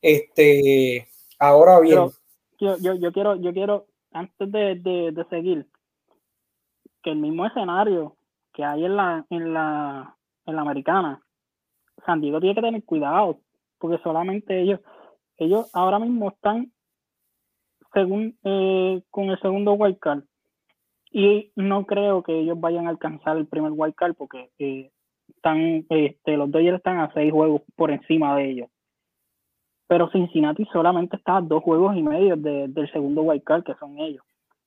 [0.00, 2.08] Este, ahora bien.
[2.60, 5.66] yo, yo, quiero, yo quiero, antes de, seguir,
[7.02, 8.16] que el mismo escenario
[8.52, 11.22] que hay en la, en la, en la americana,
[12.04, 13.40] San Diego tiene que tener cuidado,
[13.78, 14.80] porque solamente ellos,
[15.36, 16.72] ellos ahora mismo están
[17.92, 20.22] según eh, con el segundo wildcard.
[21.10, 24.90] Y no creo que ellos vayan a alcanzar el primer wildcard porque eh,
[25.36, 28.68] están, este, los Dodgers están a seis juegos por encima de ellos.
[29.88, 34.24] Pero Cincinnati solamente está a dos juegos y medio del segundo wildcard, que son ellos.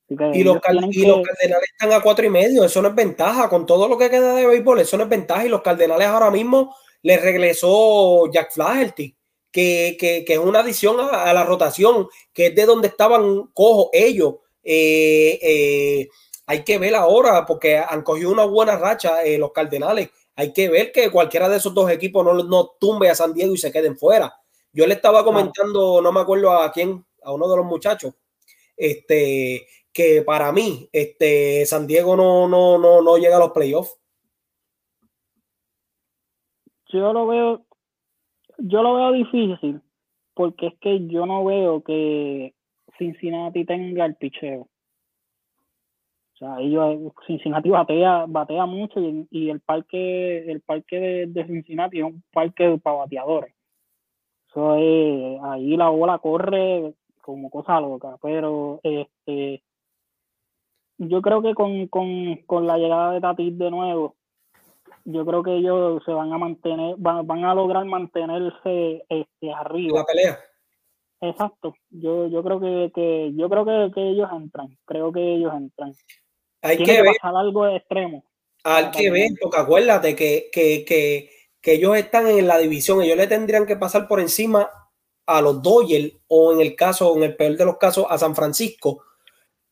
[0.07, 3.49] y, los, Cardenales están a cuatro y medio, eso no es ventaja.
[3.49, 5.45] Con todo lo que queda de béisbol, eso no es ventaja.
[5.45, 9.15] Y los Cardenales ahora mismo les regresó Jack Flaherty
[9.51, 14.35] que, que, es una adición a, la rotación, que es de donde estaban cojos ellos.
[14.63, 16.07] Eh, eh,
[16.45, 20.09] hay que ver ahora, porque han cogido una buena racha eh, los Cardenales.
[20.39, 23.53] Hay que ver que cualquiera de esos dos equipos no, no tumbe a San Diego
[23.53, 24.33] y se queden fuera.
[24.71, 28.15] Yo le estaba comentando, no me acuerdo a quién, a uno de los muchachos,
[28.77, 33.99] este, que para mí, este, San Diego no, no, no, no llega a los playoffs.
[36.87, 37.65] Yo lo veo,
[38.59, 39.81] yo lo veo difícil,
[40.35, 42.55] porque es que yo no veo que
[42.97, 44.69] Cincinnati tenga el picheo.
[46.41, 52.05] O sea, ellos, Cincinnati batea, batea mucho y, el parque, el parque de, Cincinnati es
[52.05, 53.53] un parque para bateadores.
[54.47, 59.61] Eso es, ahí la bola corre como cosa loca, pero este
[60.97, 64.15] yo creo que con, con, con la llegada de Tatis de nuevo,
[65.03, 69.99] yo creo que ellos se van a mantener, van, van a lograr mantenerse este, arriba.
[69.99, 70.39] La pelea.
[71.21, 71.75] Exacto.
[71.89, 74.77] Yo, yo creo que, que yo creo que, que, ellos entran.
[74.85, 75.93] Creo que ellos entran.
[76.61, 77.15] Hay que, ver.
[77.21, 78.23] algo extremo.
[78.63, 83.01] Hay que ver, porque acuérdate que, que, que, que ellos están en la división.
[83.01, 84.69] Ellos le tendrían que pasar por encima
[85.25, 88.35] a los Dodgers o en el caso, en el peor de los casos, a San
[88.35, 89.03] Francisco.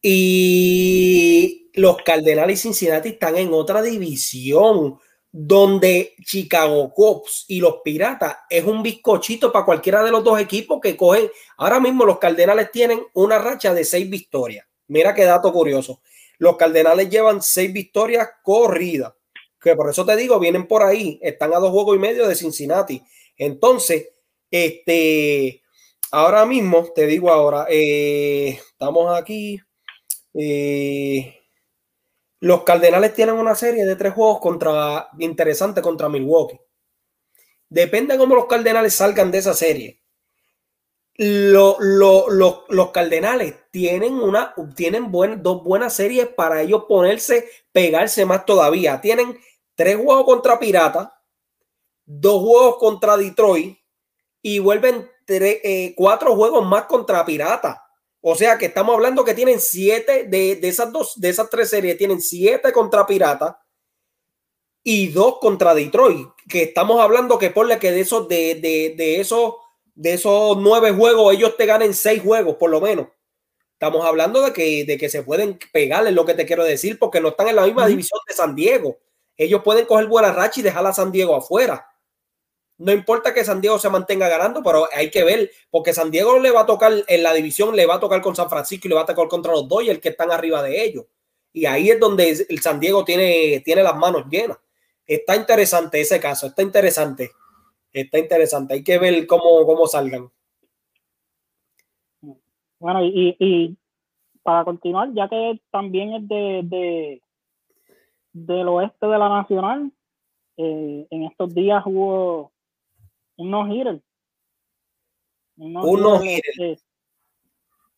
[0.02, 5.00] Y los Cardenales y Cincinnati están en otra división
[5.32, 10.80] donde Chicago Cubs y los Piratas es un bizcochito para cualquiera de los dos equipos
[10.82, 11.30] que cogen.
[11.58, 14.66] Ahora mismo los Cardenales tienen una racha de seis victorias.
[14.88, 16.02] Mira qué dato curioso.
[16.38, 19.14] Los Cardenales llevan seis victorias corridas,
[19.60, 22.36] que por eso te digo, vienen por ahí, están a dos juegos y medio de
[22.36, 23.02] Cincinnati.
[23.38, 24.10] Entonces,
[24.52, 25.64] este,
[26.12, 29.60] ahora mismo, te digo ahora, eh, estamos aquí.
[30.34, 31.34] Eh,
[32.40, 36.60] los Cardenales tienen una serie de tres juegos contra interesante contra Milwaukee.
[37.70, 40.02] Depende de cómo los Cardenales salgan de esa serie.
[41.18, 49.02] Los Cardenales tienen, una, tienen dos buenas series para ellos ponerse, pegarse más todavía.
[49.02, 49.38] Tienen
[49.76, 51.20] tres juegos contra Pirata,
[52.06, 53.78] dos juegos contra Detroit
[54.42, 57.84] y vuelven eh, cuatro juegos más contra Pirata.
[58.22, 61.98] O sea que estamos hablando que tienen siete de, esas dos, de esas tres series,
[61.98, 63.62] tienen siete contra Pirata
[64.84, 66.28] y dos contra Detroit.
[66.50, 69.56] Que estamos hablando que ponle que de esos, de, de, esos,
[69.98, 73.08] de esos nueve juegos, ellos te ganen seis juegos, por lo menos.
[73.74, 77.00] Estamos hablando de que, de que se pueden pegar, es lo que te quiero decir,
[77.00, 79.00] porque no están en la misma división de San Diego.
[79.36, 81.88] Ellos pueden coger buena racha y dejar a San Diego afuera.
[82.78, 86.38] No importa que San Diego se mantenga ganando, pero hay que ver, porque San Diego
[86.38, 88.90] le va a tocar en la división, le va a tocar con San Francisco y
[88.90, 91.06] le va a tocar contra los Dodgers que están arriba de ellos.
[91.52, 94.60] Y ahí es donde el San Diego tiene, tiene las manos llenas.
[95.08, 97.32] Está interesante ese caso, está interesante.
[98.02, 98.76] Está interesante.
[98.76, 100.30] Hay que ver cómo, cómo salgan.
[102.80, 103.76] Bueno, y,
[104.44, 107.22] para continuar, ya que también es de, de
[108.34, 109.92] del oeste de la Nacional,
[110.58, 112.52] eh, en estos días hubo
[113.38, 114.00] un no-hitter.
[115.58, 116.80] Un no-hitter.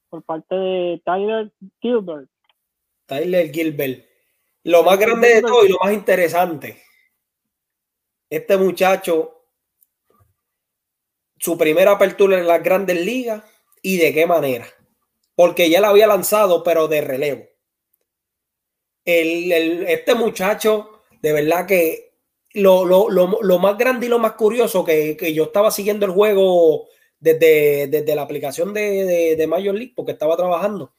[0.09, 2.29] por parte de Tyler Gilbert.
[3.05, 4.05] Tyler Gilbert.
[4.63, 6.81] Lo más grande de todo y lo más interesante.
[8.29, 9.38] Este muchacho,
[11.39, 13.43] su primera apertura en las grandes ligas
[13.81, 14.67] y de qué manera.
[15.35, 17.45] Porque ya la había lanzado, pero de relevo.
[19.05, 22.09] este muchacho, de verdad que
[22.53, 26.87] lo, más grande y lo más curioso que, yo estaba siguiendo el juego
[27.19, 30.93] desde, desde la aplicación de, de, Major League, porque estaba trabajando,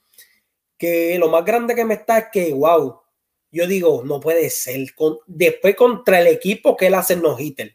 [0.79, 3.00] que lo más grande que me está es que, wow,
[3.53, 4.87] yo digo, no puede ser.
[5.26, 7.74] después contra el equipo que él hace no hitter,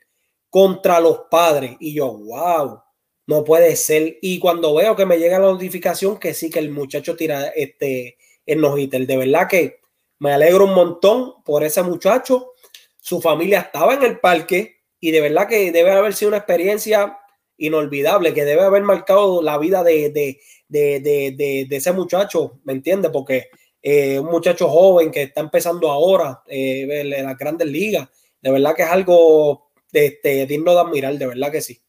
[0.56, 2.80] contra los padres, y yo, wow,
[3.28, 4.20] no puede ser.
[4.22, 8.18] Y cuando veo que me llega la notificación que sí, que el muchacho tira este
[8.46, 8.62] el
[9.06, 9.82] de verdad que
[10.20, 12.54] me alegro un montón por ese muchacho
[13.02, 17.18] su familia estaba en el parque y de verdad que debe haber sido una experiencia
[17.58, 20.39] inolvidable, que debe haber marcado la vida de, de,
[20.70, 23.12] de, de ese muchacho, ¿me entiendes?
[23.12, 23.50] Porque
[23.82, 28.08] eh, un muchacho joven que está empezando ahora eh, en las grandes ligas,
[28.39, 29.64] de verdad que es algo
[29.95, 31.79] este, digno de admirar, de verdad que sí.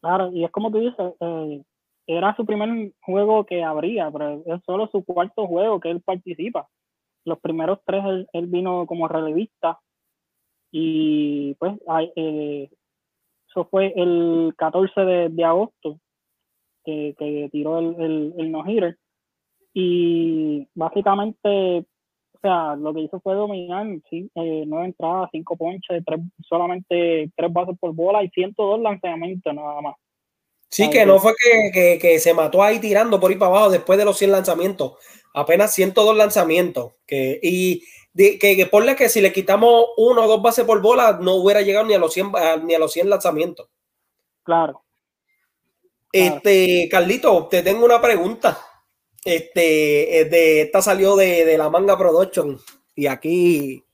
[0.00, 1.62] Claro, y es como tú dices, eh,
[2.06, 6.68] era su primer juego que habría, pero es solo su cuarto juego que él participa.
[7.24, 9.78] Los primeros tres él vino como relevista
[10.72, 11.74] y pues
[12.16, 12.70] eh,
[13.48, 16.00] eso fue el 14 de, agosto
[16.84, 17.14] que,
[17.52, 18.98] tiró el, el, no-hitter.
[19.74, 21.84] Y básicamente,
[22.42, 27.52] sea, lo que hizo fue dominar, sí, eh, nueve entradas, cinco ponches, tres, solamente tres
[27.52, 29.94] bases por bola y 102 lanzamientos nada más.
[30.68, 33.98] Sí, que no fue que, que, se mató ahí tirando por ahí para abajo después
[33.98, 34.94] de los 100 lanzamientos.
[35.34, 36.94] apenas 102 lanzamientos.
[37.06, 37.82] Que, y
[38.16, 41.60] que, que ponle que si le quitamos uno o dos bases por bola, no hubiera
[41.60, 42.32] llegado ni a los 100,
[42.64, 43.68] ni a los 100 lanzamientos.
[44.42, 44.82] Claro.
[46.10, 48.58] Este, Carlito, te tengo una pregunta.
[49.24, 52.58] Este, de, esta salió de, de la Manga Production
[52.94, 53.84] y aquí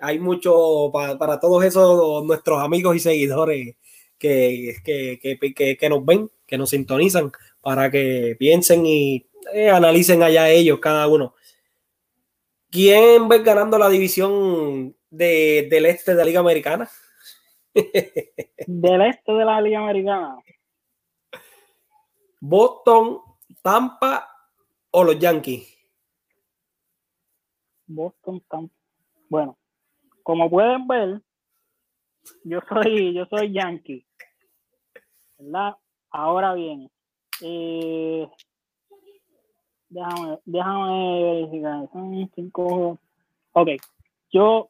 [0.00, 3.76] hay mucho para, para todos esos nuestros amigos y seguidores
[4.18, 10.48] que, que, que, nos ven, que nos sintonizan, para que piensen y eh, analicen allá
[10.48, 11.34] ellos, cada uno.
[12.70, 16.88] ¿Quién va ganando la división de, del este de la Liga Americana?
[17.74, 20.36] del este de la Liga Americana.
[22.40, 23.20] Boston,
[23.62, 24.33] Tampa
[24.96, 25.76] o los Yankees.
[27.86, 28.74] Boston, Tampa.
[29.28, 29.58] Bueno,
[30.22, 31.20] como pueden ver,
[32.44, 34.06] yo soy, yo soy Yankee.
[35.38, 35.74] ¿Verdad?
[36.10, 36.88] Ahora bien,
[37.42, 38.28] eh,
[39.88, 41.90] déjame, déjame verificar.
[41.92, 42.98] Son cinco.
[43.52, 43.70] Ok,
[44.30, 44.68] yo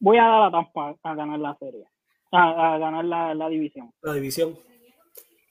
[0.00, 1.86] voy a dar a Tampa a ganar la serie,
[2.30, 3.90] a, ganar la, división.
[4.02, 4.69] La división.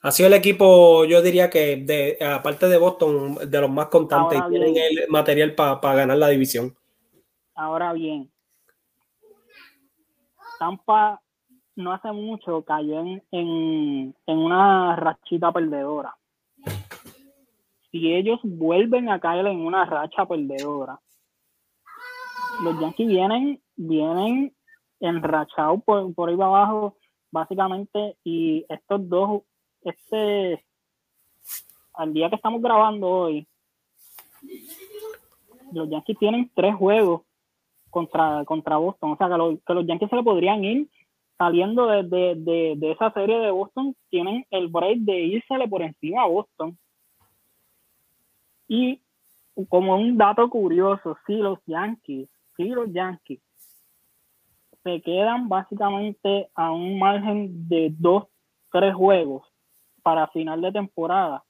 [0.02, 4.40] Ha sido el equipo, yo diría que de, aparte de Boston, de los más constantes,
[4.48, 6.74] y tienen el material para ganar la división.
[7.54, 8.32] Ahora bien,
[10.58, 11.22] Tampa
[11.76, 16.16] no hace mucho cayó en, en, una rachita perdedora.
[17.92, 21.00] Si ellos vuelven a caer en una racha perdedora,
[22.62, 24.54] los Yankees vienen, vienen
[25.00, 26.98] enrachados por, por ahí abajo,
[27.32, 29.42] básicamente, y estos dos,
[29.84, 30.66] este,
[31.94, 33.48] al día que estamos grabando hoy,
[35.72, 37.22] los Yankees tienen tres juegos
[37.90, 39.12] contra, contra Boston.
[39.12, 40.90] O sea, que, que los Yankees se le podrían ir
[41.38, 46.24] saliendo de, de, de, esa serie de Boston, tienen el break de irsele por encima
[46.24, 46.78] a Boston.
[48.68, 49.02] Y
[49.70, 53.42] como un dato curioso, si los Yankees, si los Yankees
[54.84, 58.28] se quedan básicamente a un margen de dos,
[58.72, 59.49] tres juegos
[60.10, 61.44] para final de temporada.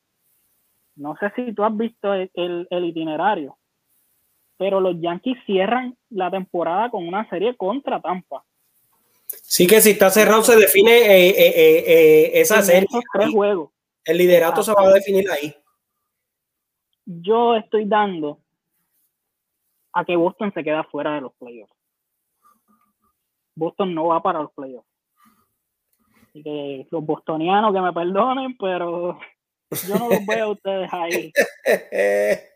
[0.96, 3.58] No sé si tú has visto el, el itinerario
[4.60, 8.44] pero los Yankees cierran la temporada con una serie contra Tampa.
[9.26, 12.86] Sí que si está cerrado se define eh, eh, eh, esa serie.
[13.14, 13.72] tres juegos.
[14.04, 15.56] El liderato se va a definir ahí.
[17.06, 18.42] Yo estoy dando
[19.94, 21.74] a que Boston se queda fuera de los playoffs.
[23.56, 24.89] Boston no va para los playoffs.
[26.30, 29.18] Así que los bostonianos que me perdonen, pero
[29.88, 31.32] yo no los veo a ustedes ahí.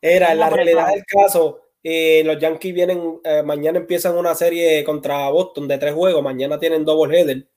[0.00, 4.84] Era, en la realidad del caso, eh, los Yankees vienen, eh, mañana empiezan una serie
[4.84, 7.48] contra Boston de tres juegos, mañana tienen double header,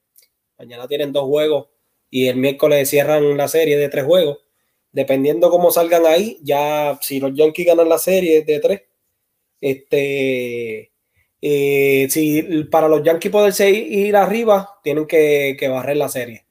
[0.58, 1.68] mañana tienen dos juegos
[2.10, 4.40] y el miércoles cierran la serie de tres juegos.
[4.92, 8.82] Dependiendo cómo salgan ahí, ya si los Yankees ganan la serie de tres,
[9.62, 10.92] este,
[11.42, 16.46] eh, si para los Yankees poderse ir arriba, tienen que, que barrer la serie.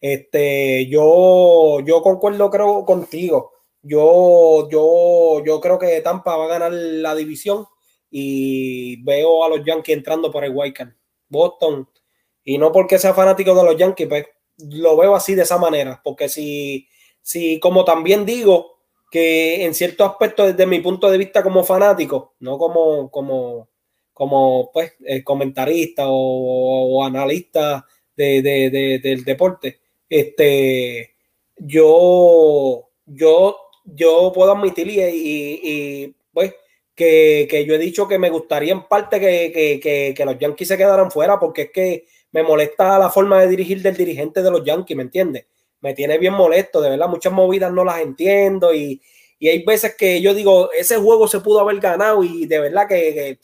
[0.00, 3.52] Este, yo, yo concuerdo creo contigo.
[3.82, 7.66] Yo, yo, yo creo que Tampa va a ganar la división
[8.10, 10.90] y veo a los Yankees entrando por el Card.
[11.28, 11.88] Boston,
[12.44, 14.26] y no porque sea fanático de los Yankees, pues
[14.58, 16.88] lo veo así de esa manera, porque si,
[17.20, 18.78] si como también digo,
[19.10, 23.68] que en cierto aspecto desde mi punto de vista como fanático, no como, como,
[24.16, 27.84] como pues, eh, comentarista o, analista
[28.16, 28.40] de,
[29.02, 31.14] del deporte, este,
[31.58, 36.54] yo, yo yo puedo admitir y, pues
[36.94, 41.38] que, yo he dicho que me gustaría en parte que, los Yankees se quedaran fuera
[41.38, 45.04] porque es que me molesta la forma de dirigir del dirigente de los Yankees, ¿me
[45.04, 45.46] entiendes?
[45.80, 49.00] Me tiene bien molesto, de verdad, muchas movidas no las entiendo y,
[49.38, 53.38] hay veces que yo digo, ese juego se pudo haber ganado y de verdad que,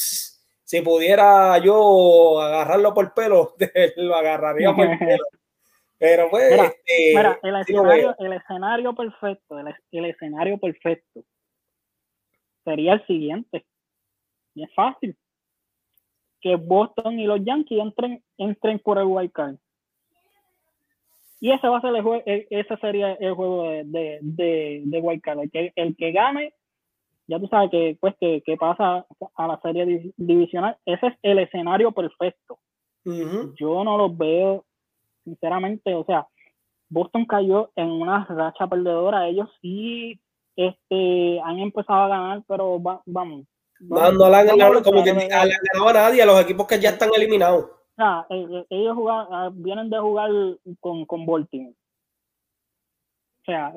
[0.73, 3.55] si pudiera yo agarrarlo por el pelo,
[3.97, 5.25] lo agarraría por el pelo.
[5.99, 6.51] Pero pues.
[6.51, 11.25] Este, el, escenario, el escenario perfecto, el, escenario perfecto
[12.65, 13.67] sería el siguiente.
[14.55, 15.15] Y es fácil.
[16.41, 19.57] Que Boston y los Yankees entren, entren por el wild card.
[21.39, 25.21] Y ese va a ser el juego, ese sería el juego de, de, de, wild
[25.21, 25.41] card.
[25.41, 26.55] El que, el que gane,
[27.33, 29.07] ya tú sabes que, pues, que, que pasa
[29.37, 30.77] a la serie divisional.
[30.85, 32.59] Ese es el escenario perfecto.
[33.05, 34.65] Yo no lo veo
[35.25, 36.27] sinceramente, o sea,
[36.91, 39.29] Boston cayó en una racha perdedora.
[39.29, 40.21] Ellos sí
[40.57, 43.47] este, han empezado a ganar, pero vamos.
[43.81, 46.91] No, no, han ganado como que han ganado a nadie, a los equipos que ya
[46.91, 47.65] están eliminados.
[47.65, 50.31] O sea, eh, eh, ellos ah, vienen de jugar
[50.81, 51.75] con, con Baltimore.
[53.41, 53.73] O sea,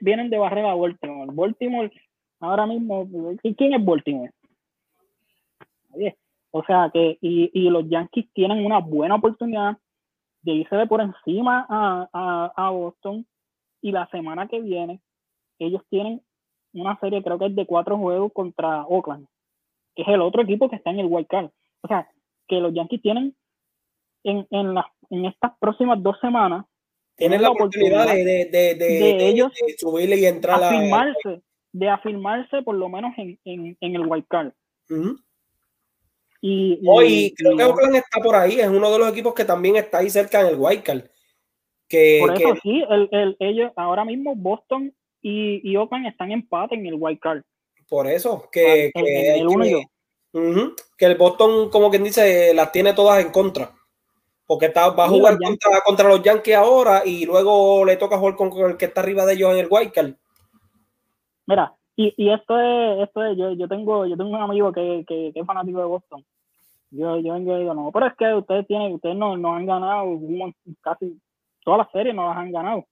[0.00, 1.30] vienen de barrera a Baltimore.
[1.34, 1.92] Baltimore,
[2.42, 3.08] ahora mismo,
[3.56, 4.32] ¿quién es Baltimore?
[6.50, 9.78] O sea que, y, y los Yankees tienen una buena oportunidad
[10.42, 13.26] de irse de por encima a, a, Boston.
[13.80, 15.00] Y la semana que viene,
[15.58, 16.20] ellos tienen
[16.74, 19.26] una serie, creo que es de cuatro juegos contra Oakland,
[19.94, 21.50] que es el otro equipo que está en el wild card.
[21.82, 22.08] O sea,
[22.48, 23.34] que los Yankees tienen
[24.24, 24.74] en, en,
[25.10, 26.66] en estas próximas dos semanas.
[27.16, 31.42] Tienen la oportunidad, de, de, de, ellos subir y entrar afirmarse,
[31.72, 34.52] de afirmarse por lo menos en, en, en el wild card.
[36.44, 39.76] Y, Hoy creo que Oakland está por ahí, es uno de los equipos que también
[39.76, 41.04] está ahí cerca en el Wildcard.
[41.88, 46.40] Que, por eso sí, el, el, ellos ahora mismo Boston y, y Oakland están en
[46.40, 47.42] empate en el Wildcard.
[47.88, 49.86] Por eso, que, ah, que, el,
[50.98, 53.72] que, el Boston, como quien dice, las tiene todas en contra.
[54.44, 58.34] Porque está, va a jugar contra, contra, los Yankees ahora y luego le toca jugar
[58.34, 60.14] con, el que está arriba de ellos en el Wildcard.
[61.46, 65.04] Mira, y, y esto es, esto es, yo, yo tengo, yo tengo un amigo que,
[65.06, 66.24] que, es fanático de Boston
[66.92, 69.66] yo, yo vengo y digo, no, pero es que ustedes tienen, ustedes no, no han
[69.66, 70.18] ganado
[70.82, 71.18] casi
[71.64, 72.84] todas las series, no las han ganado.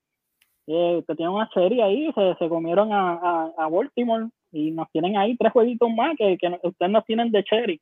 [0.67, 4.91] Eh, ustedes tienen una serie ahí, se, se comieron a, a, a, Baltimore y nos
[4.91, 7.81] tienen ahí tres jueguitos más que, que ustedes nos tienen de cherry.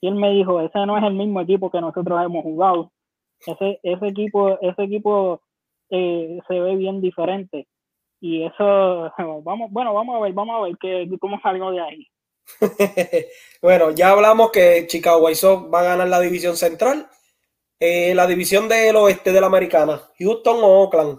[0.00, 2.90] Y él me dijo, ese no es el mismo equipo que nosotros hemos jugado.
[3.46, 5.40] Ese, ese equipo, ese equipo
[5.90, 7.68] eh, se ve bien diferente.
[8.20, 9.12] Y eso,
[9.44, 12.06] vamos, bueno, vamos a ver, vamos a ver que, cómo salgo de ahí.
[13.62, 17.08] bueno, ya hablamos que Chicago White Sox va a ganar la división central.
[17.82, 21.18] Eh, la división del oeste de la americana, Houston o Oakland.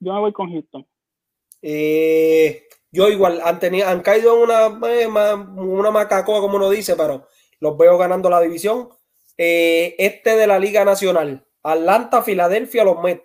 [0.00, 0.84] Yo me voy con Houston.
[1.62, 6.96] Eh, yo igual, han, tenido, han caído en una, eh, una macacoa, como uno dice,
[6.96, 7.28] pero
[7.60, 8.88] los veo ganando la división.
[9.36, 13.22] este de la Liga Nacional, Atlanta, Filadelfia, los Mets.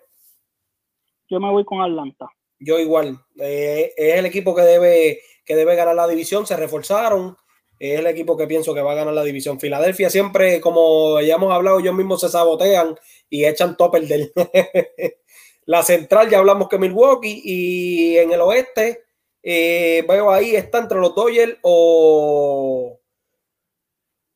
[1.28, 2.28] Yo me voy con Atlanta.
[2.64, 3.20] Yo igual.
[3.36, 7.36] es el equipo que debe que debe ganar la división, se reforzaron.
[7.78, 9.60] Es el equipo que pienso que va a ganar la división.
[9.60, 12.96] Filadelfia siempre, como ya hemos hablado, ellos mismos se sabotean
[13.28, 14.32] y echan topper del.
[15.66, 17.42] la central, ya hablamos que Milwaukee.
[17.44, 19.04] Y en el oeste,
[19.42, 23.00] eh, veo ahí está entre los Dodgers o,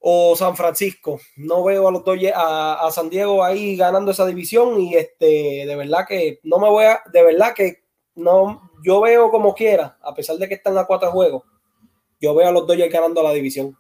[0.01, 1.21] o San Francisco.
[1.37, 4.79] No veo a los Dodgers, a, San Diego ahí ganando esa división.
[4.81, 7.88] Y este, de verdad que no me voy a, de verdad que
[8.19, 11.45] no, yo veo como quiera, a pesar de que están a cuatro juegos,
[12.21, 13.77] yo veo a los Dodgers ganando la división.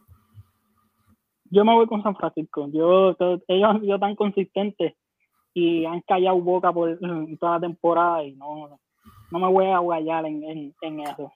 [1.51, 2.69] Yo me voy con San Francisco.
[2.73, 3.17] Yo,
[3.49, 4.95] ellos han sido tan consistentes
[5.55, 6.99] y han callado boca por
[7.41, 8.79] toda la temporada y no,
[9.31, 11.33] no me voy a guayar en, en, eso.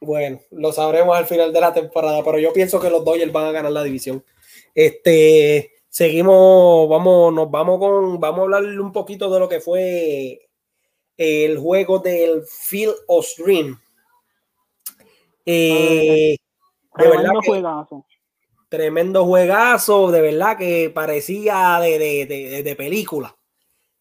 [0.00, 3.46] Bueno, lo sabremos al final de la temporada, pero yo pienso que los Dodgers van
[3.46, 4.24] a ganar la división.
[4.74, 10.49] Este, seguimos, vamos, nos vamos con, vamos a hablar un poquito de lo que fue
[11.20, 13.78] el juego del Field of Dream.
[15.44, 16.34] Eh,
[16.96, 18.06] de verdad juegazo.
[18.70, 23.36] Tremendo juegazo, de verdad que parecía de, película.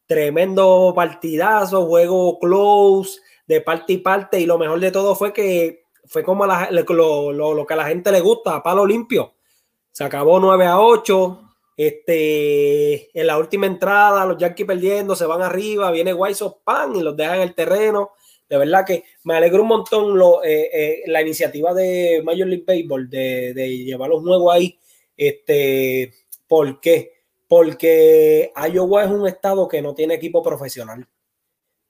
[0.06, 4.40] Tremendo partidazo, juego close, de parte y parte.
[4.40, 8.14] Y lo mejor de todo fue que fue como lo, lo, que a la gente
[8.14, 9.34] le gusta, palo limpio.
[9.92, 11.49] Se acabó 9 a 8.
[11.80, 17.02] Este, en la última entrada, los Yankees perdiendo, se van arriba, viene Sox, pan y
[17.02, 18.12] los dejan en el terreno.
[18.50, 23.10] De verdad que me alegro un montón eh, eh, la iniciativa de Major League Baseball
[23.10, 24.78] de, de llevar los juegos ahí.
[25.16, 26.12] Este,
[26.50, 27.14] ¿Por qué?
[27.48, 31.08] Porque Iowa es un estado que no tiene equipo profesional.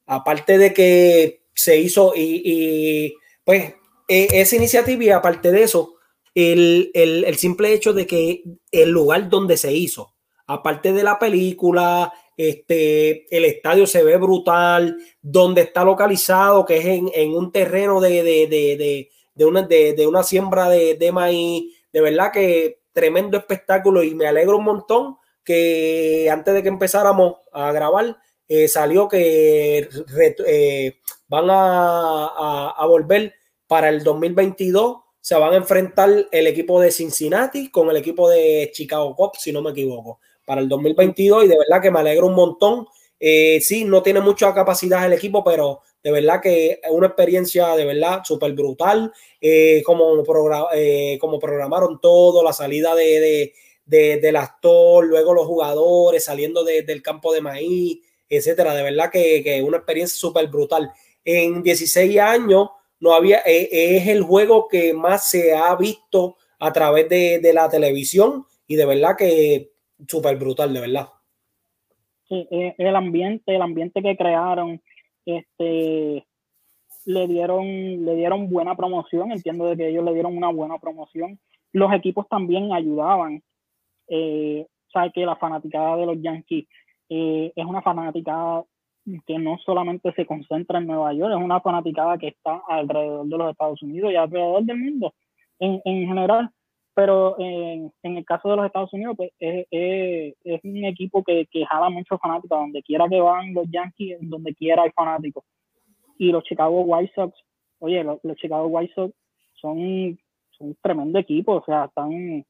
[0.06, 3.74] Aparte de que se hizo y, y pues
[4.08, 5.96] e, esa iniciativa y aparte de eso,
[6.36, 10.14] el, simple hecho de que el lugar donde se hizo,
[10.48, 16.86] aparte de la película, este, el estadio se ve brutal, donde está localizado, que es
[16.86, 23.38] en, un terreno de, de, una, de, una siembra de, maíz, de verdad que tremendo
[23.38, 28.18] espectáculo y me alegro un montón que antes de que empezáramos a grabar,
[28.48, 29.90] eh, salió que
[30.48, 33.34] eh, van a, a volver
[33.68, 38.72] para el 2022 se van a enfrentar el equipo de Cincinnati con el equipo de
[38.74, 42.28] Chicago Cubs, si no me equivoco, para el 2022 y de verdad que me alegro
[42.28, 42.88] un montón.
[43.20, 47.76] Eh, sí, no tiene mucha capacidad el equipo, pero de verdad que es una experiencia
[47.76, 49.12] de verdad súper brutal,
[49.42, 50.24] eh, como,
[50.74, 53.54] eh, como programaron todo, la salida de,
[53.86, 58.00] del actor, luego los jugadores saliendo del campo de maíz,
[58.30, 60.92] etcétera, de verdad que, que una experiencia súper brutal.
[61.26, 66.74] En 16 años no había, eh, es el juego que más se ha visto a
[66.74, 69.72] través de, la televisión y de verdad que
[70.08, 71.08] súper brutal, de verdad.
[72.28, 74.82] Sí, eh, el ambiente, el ambiente que crearon,
[75.26, 76.26] este,
[77.06, 81.40] le dieron, le dieron buena promoción, entiendo de que ellos le dieron una buena promoción.
[81.72, 83.42] Los equipos también ayudaban.
[84.08, 84.68] Eh,
[85.14, 86.68] que la fanaticada de los Yankees
[87.10, 88.64] eh, es una fanaticada
[89.26, 93.38] que no solamente se concentra en Nueva York, es una fanaticada que está alrededor de
[93.38, 95.14] los Estados Unidos y alrededor del mundo
[95.60, 96.50] en, en general.
[96.96, 101.46] Pero en, en, el caso de los Estados Unidos, pues es, es, un equipo que,
[101.50, 105.46] que jala muchos fanáticos, donde quiera que van los Yankees, donde quiera hay fanáticos
[106.20, 107.34] y los Chicago White Sox,
[107.80, 109.16] oye, los, Chicago White Sox
[109.60, 110.20] son,
[110.52, 112.46] son un tremendo equipo, o sea, están,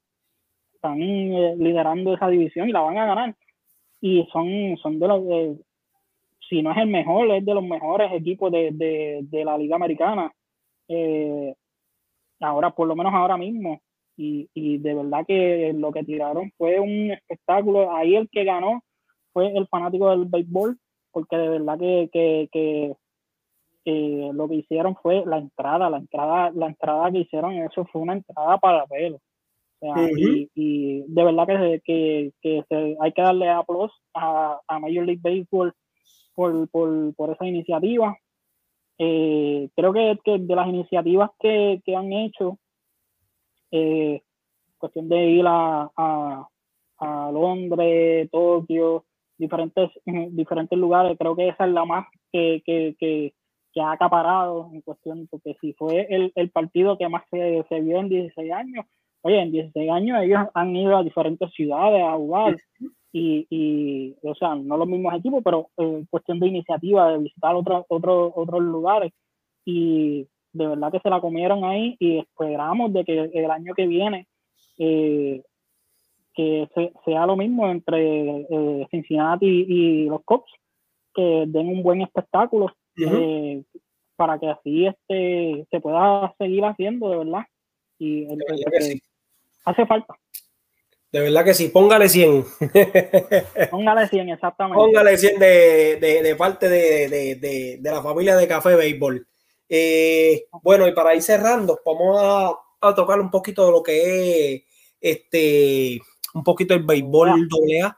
[0.74, 3.36] están eh, liderando esa división y la van a ganar.
[4.02, 5.58] Y son, son de los,
[6.50, 9.76] si no es el mejor, es de los mejores equipos de, de, de la Liga
[9.76, 10.32] Americana.
[10.88, 11.54] Eh,
[12.40, 13.82] ahora, por lo menos ahora mismo.
[14.18, 17.96] Y, y de verdad que lo que tiraron fue un espectáculo.
[17.96, 18.84] Ahí el que ganó
[19.32, 20.78] fue el fanático del béisbol,
[21.12, 22.96] porque de verdad que, que, que
[23.86, 28.02] eh, lo que hicieron fue la entrada, la entrada, la entrada que hicieron, eso fue
[28.02, 29.20] una entrada para pelo.
[29.82, 30.10] O sea,
[30.54, 32.66] y, de verdad que, que,
[33.00, 35.74] hay que darle aplausos a, a Major League Baseball
[36.40, 38.18] por, por, por esa iniciativa.
[38.98, 42.58] Eh, creo que, de las iniciativas que, que han hecho,
[43.72, 44.22] eh,
[44.78, 46.48] cuestión de ir a, a,
[47.00, 49.04] a Londres, Tokio,
[49.38, 49.90] diferentes,
[50.32, 53.34] diferentes lugares, creo que esa es la más que, que, que,
[53.74, 57.82] que ha acaparado en cuestión, porque si fue el, el partido que más se, se,
[57.82, 58.86] vio en 16 años,
[59.24, 62.56] oye, en 16 años ellos han ido a diferentes ciudades a jugar
[63.12, 67.56] y, y o sea, no los mismos equipos, pero en cuestión de iniciativa, de visitar
[67.56, 69.12] otros otros otros lugares.
[69.66, 73.88] Y de verdad que se la comieron ahí y esperamos de que el año que
[73.88, 74.28] viene
[74.78, 75.42] eh,
[76.34, 76.70] que
[77.06, 80.50] sea lo mismo entre eh, Cincinnati y, los Cubs,
[81.14, 83.62] que den un buen espectáculo eh,
[84.16, 87.46] para que así este se pueda seguir haciendo de verdad.
[87.98, 88.28] Y
[89.66, 90.16] hace falta
[91.12, 92.46] de verdad que sí, póngale 100.
[93.72, 94.78] Póngale 100, exactamente.
[94.78, 99.28] Póngale 100 de, de, de parte de, de, de, la familia de Café Béisbol.
[99.68, 102.52] Eh, bueno, y para ir cerrando, vamos a,
[102.82, 104.64] a, tocar un poquito de lo que es
[105.02, 106.00] este,
[106.34, 107.98] un poquito el béisbol doble A.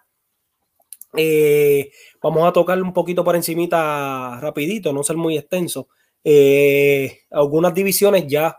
[1.17, 1.91] Eh,
[2.21, 5.89] vamos a tocar un poquito por encimita rapidito, no ser muy extenso.
[6.23, 8.57] Eh, algunas divisiones ya,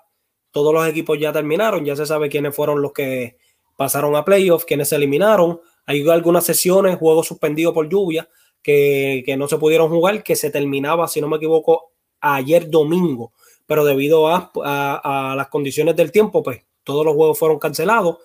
[0.50, 3.38] todos los equipos ya terminaron, ya se sabe quiénes fueron los que
[3.76, 5.60] pasaron a playoffs, quienes se eliminaron.
[5.86, 8.28] Hay algunas sesiones, juegos suspendidos por lluvia,
[8.62, 13.32] que, que, no se pudieron jugar, que se terminaba, si no me equivoco, ayer domingo,
[13.66, 18.18] pero debido a, a, las condiciones del tiempo, pues todos los juegos fueron cancelados,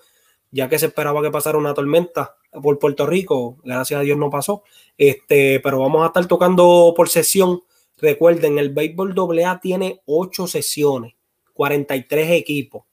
[0.50, 4.30] ya que se esperaba que pasara una tormenta por Puerto Rico, gracias a Dios no
[4.30, 4.62] pasó.
[4.96, 7.62] Este, pero vamos a estar tocando por sesión.
[7.98, 11.14] Recuerden, el béisbol AA tiene ocho sesiones,
[11.52, 12.84] 43 equipos.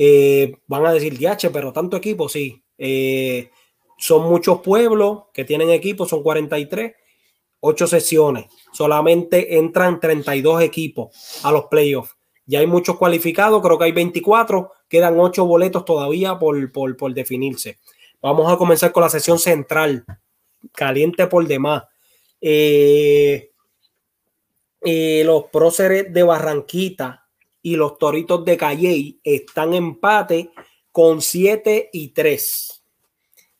[0.00, 2.62] Eh, van a decir, DH, pero tanto equipo, sí.
[2.78, 3.50] Eh,
[3.98, 6.94] son muchos pueblos que tienen equipos, son 43,
[7.58, 8.46] ocho sesiones.
[8.72, 12.16] Solamente entran 32 equipos a los playoffs.
[12.46, 17.12] Ya hay muchos cualificados, creo que hay 24, quedan ocho boletos todavía por, por, por
[17.12, 17.78] definirse.
[18.22, 20.04] Vamos a comenzar con la sesión central,
[20.74, 21.82] caliente por demás.
[22.40, 23.50] Eh,
[25.24, 27.27] los próceres de Barranquita
[27.68, 30.50] y los toritos de Calley están en empate
[30.90, 32.82] con 7 y 3.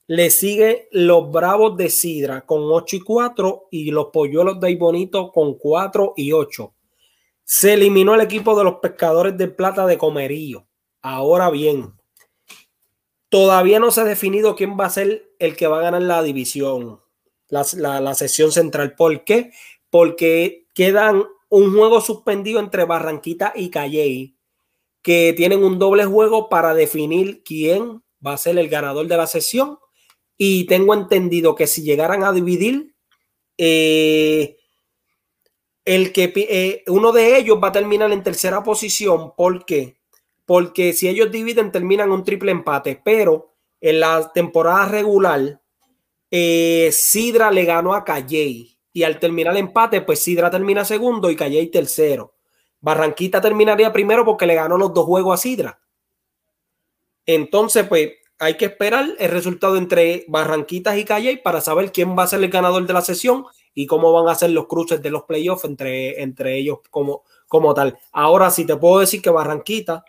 [0.07, 5.31] Le sigue los Bravos de Sidra con 8 y 4 y los Polluelos de Ibonito
[5.31, 6.75] con 4 y 8.
[7.45, 10.67] Se eliminó el equipo de los Pescadores de Plata de Comerío.
[11.03, 11.93] Ahora bien,
[13.29, 16.23] Todavía no se ha definido quién va a ser el que va a ganar la
[16.23, 17.03] división,
[17.49, 18.95] la, la, sesión central.
[18.95, 19.53] ¿Por qué?
[19.91, 24.37] Porque quedan un juego suspendido entre Barranquita y Calley,
[25.03, 29.27] que tienen un doble juego para definir quién va a ser el ganador de la
[29.27, 29.79] sesión.
[30.37, 32.95] Y tengo entendido que si llegaran a dividir,
[33.57, 34.57] eh,
[35.85, 39.33] el que eh, uno de ellos va a terminar en tercera posición.
[39.37, 39.99] ¿Por qué?
[40.49, 45.61] porque si ellos dividen terminan un triple empate, pero en la temporada regular
[46.31, 51.31] eh, Sidra le ganó a Calley y al terminar el empate pues Sidra termina segundo
[51.31, 52.35] y Calley tercero.
[52.81, 55.81] Barranquita terminaría primero porque le ganó los dos juegos a Sidra.
[57.27, 62.25] Entonces pues hay que esperar el resultado entre Barranquitas y Calley para saber quién va
[62.25, 65.11] a ser el ganador de la sesión y cómo van a ser los cruces de
[65.11, 67.99] los playoffs entre, entre ellos como, como tal.
[68.13, 70.05] Ahora sí te puedo decir que Barranquita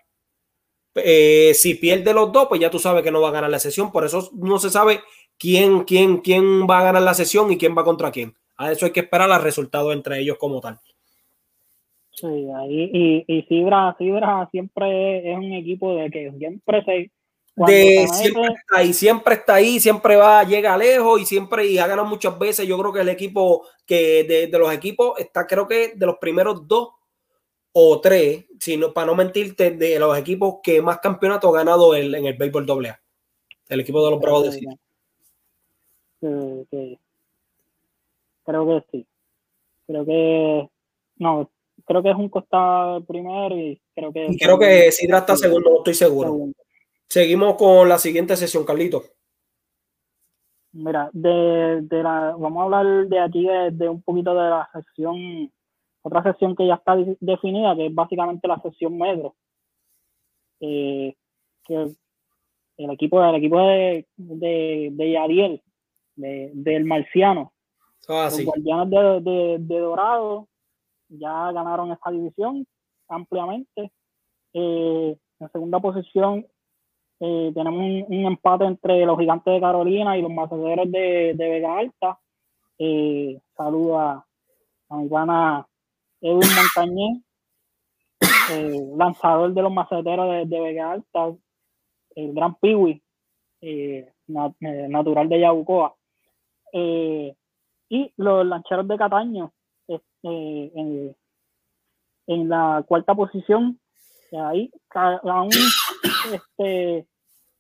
[0.96, 3.60] eh, si pierde los dos, pues ya tú sabes que no va a ganar la
[3.60, 3.92] sesión.
[3.92, 5.02] Por eso no se sabe
[5.38, 8.36] quién, quién, quién va a ganar la sesión y quién va contra quién.
[8.60, 10.78] A eso hay que esperar los resultados entre ellos como tal.
[12.12, 13.42] Sí, ahí, y, y
[14.52, 17.12] siempre es un equipo de que siempre se
[17.56, 21.88] de siempre está ahí, siempre está ahí, siempre va, llega lejos y siempre y ha
[21.88, 22.68] ganado muchas veces.
[22.68, 26.18] Yo creo que el equipo que de, de los equipos está, creo que de los
[26.18, 26.90] primeros dos
[27.72, 32.14] o tres, sino para no mentirte, de los equipos que más campeonatos ha ganado el,
[32.14, 33.00] en el béisbol AA.
[33.70, 34.80] El equipo de los Bravos de City.
[38.50, 39.08] Creo que sí.
[39.86, 40.70] Creo que
[41.18, 41.52] no,
[41.86, 44.26] creo que es un costado primero y creo que.
[44.28, 46.50] Y creo que Sidra está segundo, no estoy seguro.
[47.08, 49.04] Seguimos con la siguiente sesión, Carlito.
[50.72, 55.52] Mira, de, de la, vamos a hablar de aquí de, un poquito de la sesión,
[56.02, 59.36] otra sesión que ya está definida, que es básicamente la sesión metro.
[60.60, 61.16] Eh,
[61.66, 61.96] que
[62.78, 65.62] el equipo, el equipo de, de, de Yadiel,
[66.16, 67.54] de, del Marciano,
[68.08, 68.90] los guardianes
[69.24, 70.48] de, de, Dorado,
[71.10, 72.66] ya ganaron esta división
[73.08, 73.92] ampliamente.
[74.54, 76.46] Eh, en segunda posición,
[77.22, 81.78] eh, tenemos un, empate entre los gigantes de Carolina y los maceteros de, de Vega
[81.78, 82.20] Alta.
[82.78, 84.26] Eh, saluda
[84.90, 85.68] a mi pana
[86.22, 87.24] Edwin Montañez,
[88.52, 91.36] eh, lanzador de los maceteros de, Vega Alta,
[92.16, 93.02] el gran Piwi,
[94.28, 95.96] natural de Yabucoa.
[97.90, 99.52] Y los lancheros de Cataño
[100.24, 101.16] en,
[102.28, 103.80] en la cuarta posición.
[104.32, 105.50] Ahí aún
[106.34, 107.08] este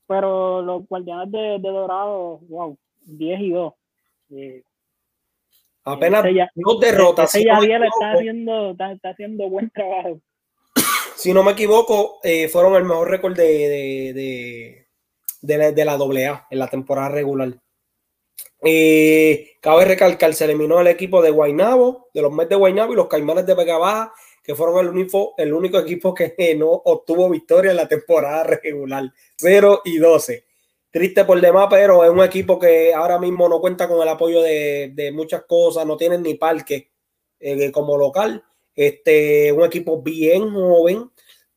[0.07, 3.73] pero los guardianes de, Dorado wow 10 y 2
[4.35, 4.63] eh,
[5.83, 6.23] apenas
[6.55, 10.19] dos derrotas ese, está haciendo está, haciendo buen trabajo.
[11.15, 14.87] Si no me equivoco eh, fueron el mejor récord de de,
[15.41, 17.59] de, la, de la AA en la temporada regular
[18.61, 22.95] eh, cabe recalcar, se eliminó el equipo de Guaynabo, de los Mets de Guaynabo y
[22.95, 24.13] los Caimanes de Vega Baja
[24.49, 29.03] que fueron el único, el único equipo que no obtuvo victoria en la temporada regular.
[29.35, 30.43] 0 y 12.
[30.89, 34.41] Triste por demás, pero es un equipo que ahora mismo no cuenta con el apoyo
[34.41, 36.89] de, muchas cosas, no tienen ni parque
[37.39, 38.43] eh, como local.
[38.75, 41.11] Este, un equipo bien joven,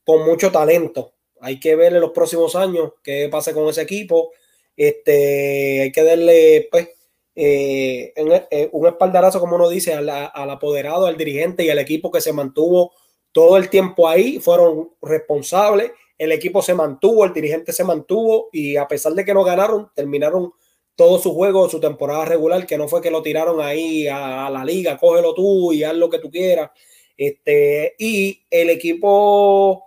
[0.04, 1.14] con mucho talento.
[1.40, 4.32] Hay que ver en los próximos años qué pasa con ese equipo.
[4.76, 6.88] Este, hay que darle, pues,
[7.34, 8.12] eh,
[8.50, 10.08] eh, un espaldarazo, como uno dice, al,
[10.50, 12.92] apoderado, al dirigente y al equipo que se mantuvo
[13.32, 18.76] todo el tiempo ahí, fueron responsables, el equipo se mantuvo, el dirigente se mantuvo y
[18.76, 20.52] a pesar de que no ganaron, terminaron
[20.94, 24.64] todo su juego, su temporada regular, que no fue que lo tiraron ahí a, la
[24.64, 26.70] liga, cógelo tú y haz lo que tú quieras.
[27.16, 29.84] Este, y el equipo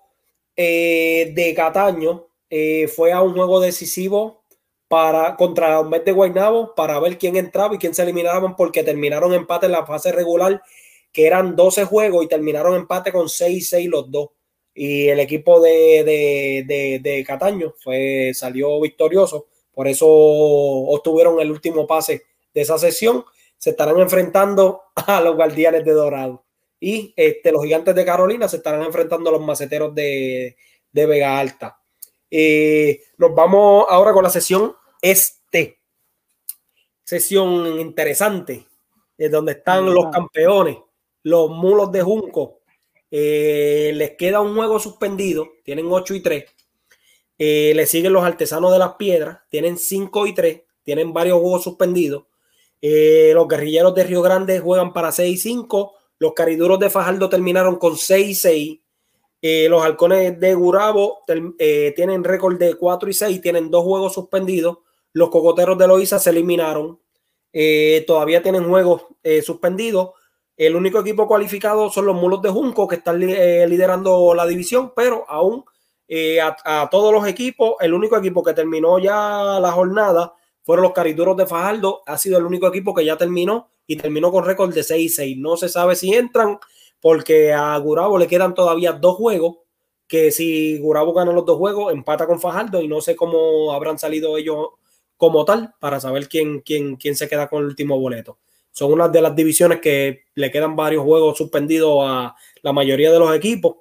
[0.55, 2.27] eh, de Cataño
[2.95, 4.44] fue a un juego decisivo
[4.88, 9.33] para contra mes de Guaynabo para ver quién entraba y quién se eliminaban porque terminaron
[9.33, 10.61] empate en la fase regular
[11.15, 14.31] que eran 12 juegos y terminaron empate con 6-6 los dos.
[14.73, 16.03] Y el equipo de,
[17.01, 19.47] de, Cataño fue, salió victorioso.
[19.71, 22.23] Por eso obtuvieron el último pase
[22.53, 23.23] de esa sesión.
[23.57, 26.43] Se estarán enfrentando a los guardianes de Dorado.
[26.81, 30.57] Y este, los gigantes de Carolina se estarán enfrentando a los maceteros de,
[30.91, 31.79] Vega Alta.
[32.38, 35.79] Eh, nos vamos ahora con la sesión este.
[37.01, 38.65] Sesión interesante,
[39.17, 40.75] es donde están los campeones,
[41.23, 42.59] los mulos de Junco.
[43.09, 46.45] Eh, les queda un juego suspendido, tienen 8 y 3.
[47.38, 51.63] Eh, le siguen los artesanos de las piedras, tienen 5 y 3, tienen varios juegos
[51.63, 52.25] suspendidos.
[52.81, 55.93] Eh, los guerrilleros de Río Grande juegan para 6 y 5.
[56.19, 58.79] Los cariduros de Fajardo terminaron con 6 y 6.
[59.69, 64.79] Los halcones de Gurabo tienen récord de 4 y 6, tienen dos juegos suspendidos.
[65.15, 66.99] Los cocoteros de Loiza se eliminaron.
[67.53, 70.09] Eh, todavía tienen juegos eh, suspendidos.
[70.57, 74.91] El único equipo cualificado son los mulos de Junco que están eh, liderando la división,
[74.93, 75.63] pero aún
[76.41, 80.33] a, todos los equipos, el único equipo que terminó ya la jornada
[80.63, 82.03] fueron los cariduros de Fajardo.
[82.05, 85.39] Ha sido el único equipo que ya terminó y terminó con récord de 6-6.
[85.39, 86.59] No se sabe si entran
[87.01, 89.57] porque a Gurabo le quedan todavía dos juegos.
[90.07, 93.97] Que si Gurabo gana los dos juegos, empata con Fajardo y no sé cómo habrán
[93.97, 94.69] salido ellos
[95.17, 98.37] como tal para saber quién, quién, quién se queda con el último boleto.
[98.71, 103.19] Son una de las divisiones que le quedan varios juegos suspendidos a la mayoría de
[103.19, 103.77] los equipos.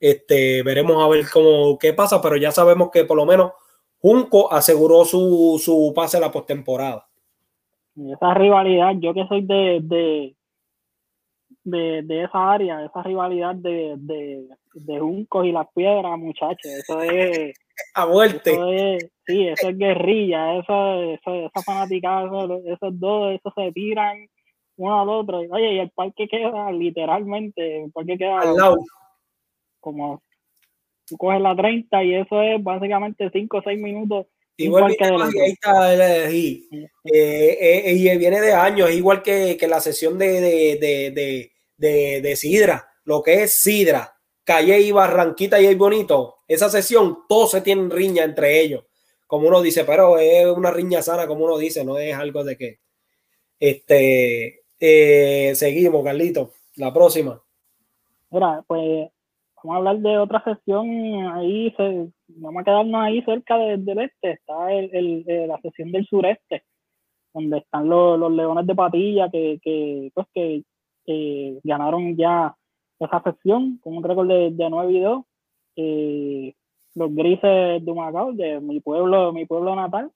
[0.00, 3.52] Este, veremos a ver cómo qué pasa, pero ya sabemos que por lo menos
[4.00, 7.06] Junco aseguró su, su pase a la postemporada.
[7.96, 10.34] Esa rivalidad, yo que soy de, de,
[11.64, 17.02] de, de esa área, esa rivalidad de, de, de Junco y las piedras, muchachos, eso
[17.02, 17.54] es
[17.94, 18.50] a muerte.
[19.26, 22.26] sí, eso es guerrilla, eso, eso, esa fanaticada,
[22.66, 24.26] esos, dos, esos se tiran
[24.76, 25.38] uno al otro.
[25.50, 28.78] Oye, y el parque queda literalmente, el parque queda al lado.
[29.80, 30.22] como
[31.06, 34.26] tú coges la 30 y eso es básicamente 5 o 6 minutos.
[34.56, 34.92] Igual
[36.30, 36.68] y,
[37.04, 40.78] eh, eh, y viene de años, igual que, que la sesión de, de,
[41.14, 46.68] de, de, de Sidra, lo que es Sidra, Calle y Barranquita y el Bonito, esa
[46.68, 48.84] sesión, todos se tienen riña entre ellos,
[49.26, 52.56] como uno dice, pero es una riña sana, como uno dice, no es algo de
[52.56, 52.80] que.
[53.60, 57.40] Este, eh, seguimos, Carlito, la próxima.
[58.30, 59.10] Mira, pues
[59.62, 60.88] vamos a hablar de otra sesión
[61.34, 61.72] ahí,
[62.36, 66.64] vamos a quedarnos ahí cerca del este, está el, la sesión del sureste,
[67.32, 70.62] donde están los, leones de patilla que, que, pues, que,
[71.64, 72.54] ganaron ya
[73.00, 75.24] esa sesión con un récord de, de 9 y 2.
[75.76, 76.54] Eh,
[76.94, 80.12] los grises de Humacao, de mi pueblo, mi pueblo natal,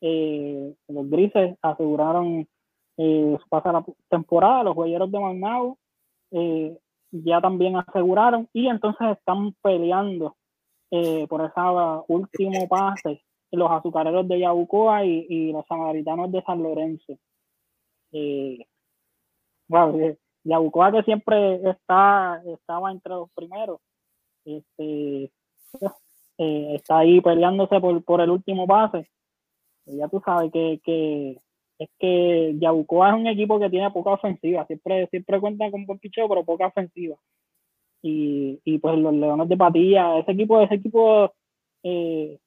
[0.00, 2.46] eh, los grises aseguraron
[2.96, 5.78] eh, su pasada temporada, los huelleros de Magnao
[7.10, 10.36] ya también aseguraron y entonces están peleando
[11.28, 11.60] por ese
[12.08, 17.18] último pase los azucareros de Yabucoa y, los samaritanos de San Lorenzo.
[20.44, 23.80] Yabucoa que siempre está, estaba entre los primeros,
[24.44, 25.30] este,
[26.38, 29.08] eh, está ahí peleándose por, por el último pase.
[29.86, 31.40] ya tú sabes que, que
[31.78, 35.98] es que Yabucoa es un equipo que tiene poca ofensiva, siempre, siempre cuenta con buen
[35.98, 37.16] picheo, pero poca ofensiva.
[38.02, 41.32] Y, y pues los Leones de Patilla, ese equipo, ese equipo,
[41.82, 42.38] eh,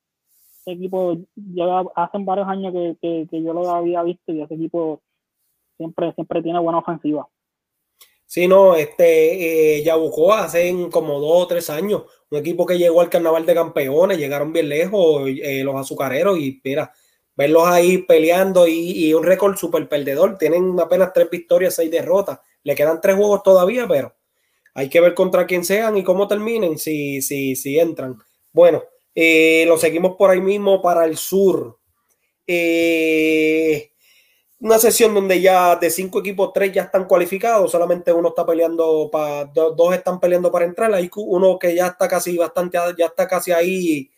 [0.62, 5.02] ese equipo lleva, hacen varios años que, que, yo lo había visto y ese equipo
[5.78, 7.28] siempre, siempre tiene buena ofensiva.
[8.26, 13.02] Sí, no, este eh, Yabucoa hace como dos o tres años, un equipo que llegó
[13.02, 16.93] al carnaval de campeones, llegaron bien lejos eh, los azucareros y mira,
[17.36, 22.74] verlos ahí peleando y, un récord súper perdedor, tienen apenas tres victorias, seis derrotas, le
[22.74, 24.16] quedan tres juegos todavía, pero
[24.74, 28.17] hay que ver contra quién sean y cómo terminen, si, si, si entran.
[28.53, 31.78] Bueno, eh, lo seguimos por ahí mismo para el sur.
[32.47, 33.91] Eh,
[34.59, 39.09] una sesión donde ya de cinco equipos, tres ya están cualificados, solamente uno está peleando
[39.11, 43.28] para, dos, están peleando para entrar, hay uno que ya está casi bastante, ya está
[43.28, 44.09] casi ahí,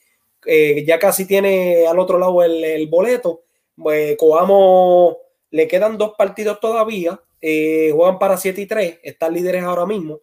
[0.45, 3.43] eh, ya casi tiene al otro lado el, boleto.
[3.75, 5.17] Pues, Coamo
[5.51, 10.21] le quedan dos partidos todavía, juegan para 7 y 3, están líderes ahora mismo.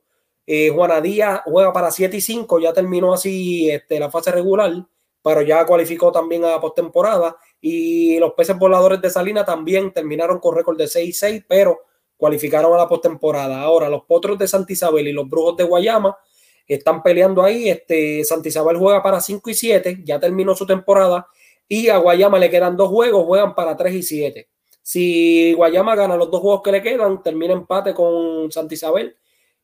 [0.52, 4.84] Eh, Juana Díaz juega para 7 y 5, ya terminó así este, la fase regular,
[5.22, 10.56] pero ya cualificó también a postemporada y los peces voladores de Salina también terminaron con
[10.56, 11.78] récord de 6 y 6, pero
[12.16, 13.62] cualificaron a la postemporada.
[13.62, 16.18] Ahora, los potros de Santa Isabel y los brujos de Guayama
[16.66, 17.70] están peleando ahí.
[17.70, 21.28] Este, Santa Isabel juega para 5 y 7, ya terminó su temporada.
[21.68, 24.48] Y a Guayama le quedan dos juegos, juegan para 3 y 7.
[24.82, 29.14] Si Guayama gana los dos juegos que le quedan, termina empate con Santa Isabel.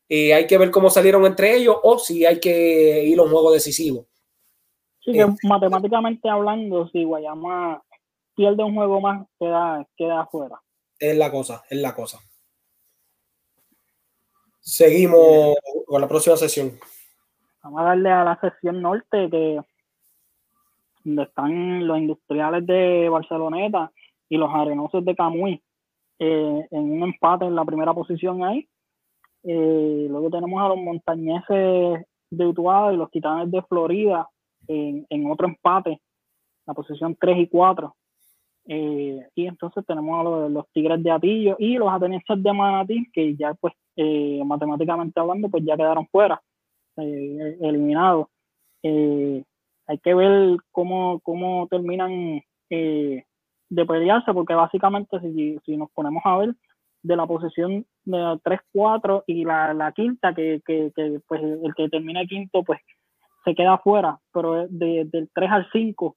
[0.09, 3.31] Eh, hay que ver cómo salieron entre ellos o si hay que ir a un
[3.31, 4.07] juego decisivo.
[5.01, 5.47] Sí, que este.
[5.47, 7.81] matemáticamente hablando, si Guayama
[8.35, 10.61] pierde un juego más, queda, queda afuera.
[10.99, 12.19] Es la cosa, es la cosa.
[14.59, 15.55] Seguimos
[15.85, 16.77] con la próxima sesión.
[17.63, 19.59] Vamos a darle a la sesión norte, que
[21.03, 23.91] donde están los industriales de Barceloneta
[24.29, 25.63] y los arenosos de Camuy,
[26.19, 28.67] eh, en un empate en la primera posición ahí.
[29.43, 34.27] Eh, luego tenemos a los montañeses de Utuado y los titanes de Florida
[34.67, 36.01] en, otro empate,
[36.65, 37.95] la posición 3 y 4.
[38.69, 43.35] Eh, y entonces tenemos a los, Tigres de Atillo y los Atenienses de Manatí, que
[43.35, 46.41] ya pues eh, matemáticamente hablando, pues ya quedaron fuera,
[46.97, 48.27] eh, eliminados.
[48.83, 56.37] hay que ver cómo, cómo terminan de pelearse, porque básicamente si, si, nos ponemos a
[56.37, 56.55] ver
[57.07, 61.89] de la posición de 3-4 y la, la quinta, que, que, que, pues el que
[61.89, 62.79] termina quinto, pues
[63.45, 66.15] se queda fuera, pero de, del 3 al 5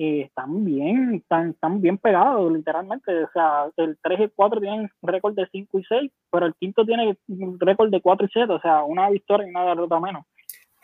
[0.00, 3.24] eh, están bien, están, están bien pegados, literalmente.
[3.24, 6.54] O sea, el 3 y el 4 tienen récord de 5 y 6, pero el
[6.54, 7.16] quinto tiene
[7.58, 10.24] récord de 4 y 7, o sea, una victoria y una derrota menos.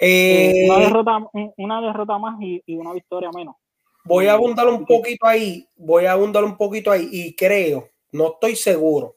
[0.01, 1.19] Eh, una, derrota,
[1.57, 3.55] una derrota más y, y, una victoria menos.
[4.05, 8.33] Voy a abundar un poquito ahí, voy a abundar un poquito ahí y creo, no
[8.33, 9.17] estoy seguro,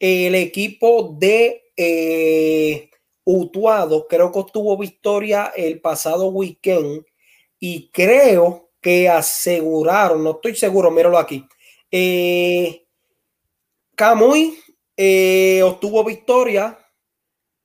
[0.00, 2.90] el equipo de eh,
[3.22, 7.04] Utuado creo que obtuvo victoria el pasado weekend
[7.60, 11.46] y creo que aseguraron, no estoy seguro, míralo aquí.
[11.90, 12.86] Eh,
[13.94, 14.58] Camuy
[14.96, 16.78] eh, obtuvo victoria,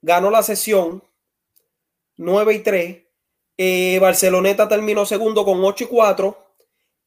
[0.01, 1.01] ganó la sesión
[2.17, 3.03] 9 y 3.
[3.57, 6.37] Eh, Barceloneta terminó segundo con 8 y 4.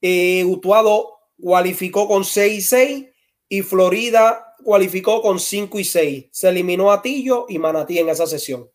[0.01, 3.07] Eh, Utuado cualificó con 6 y 6
[3.49, 6.27] y Florida cualificó con 5 y 6.
[6.31, 8.69] Se eliminó a Tillo y Manatí en esa sesión.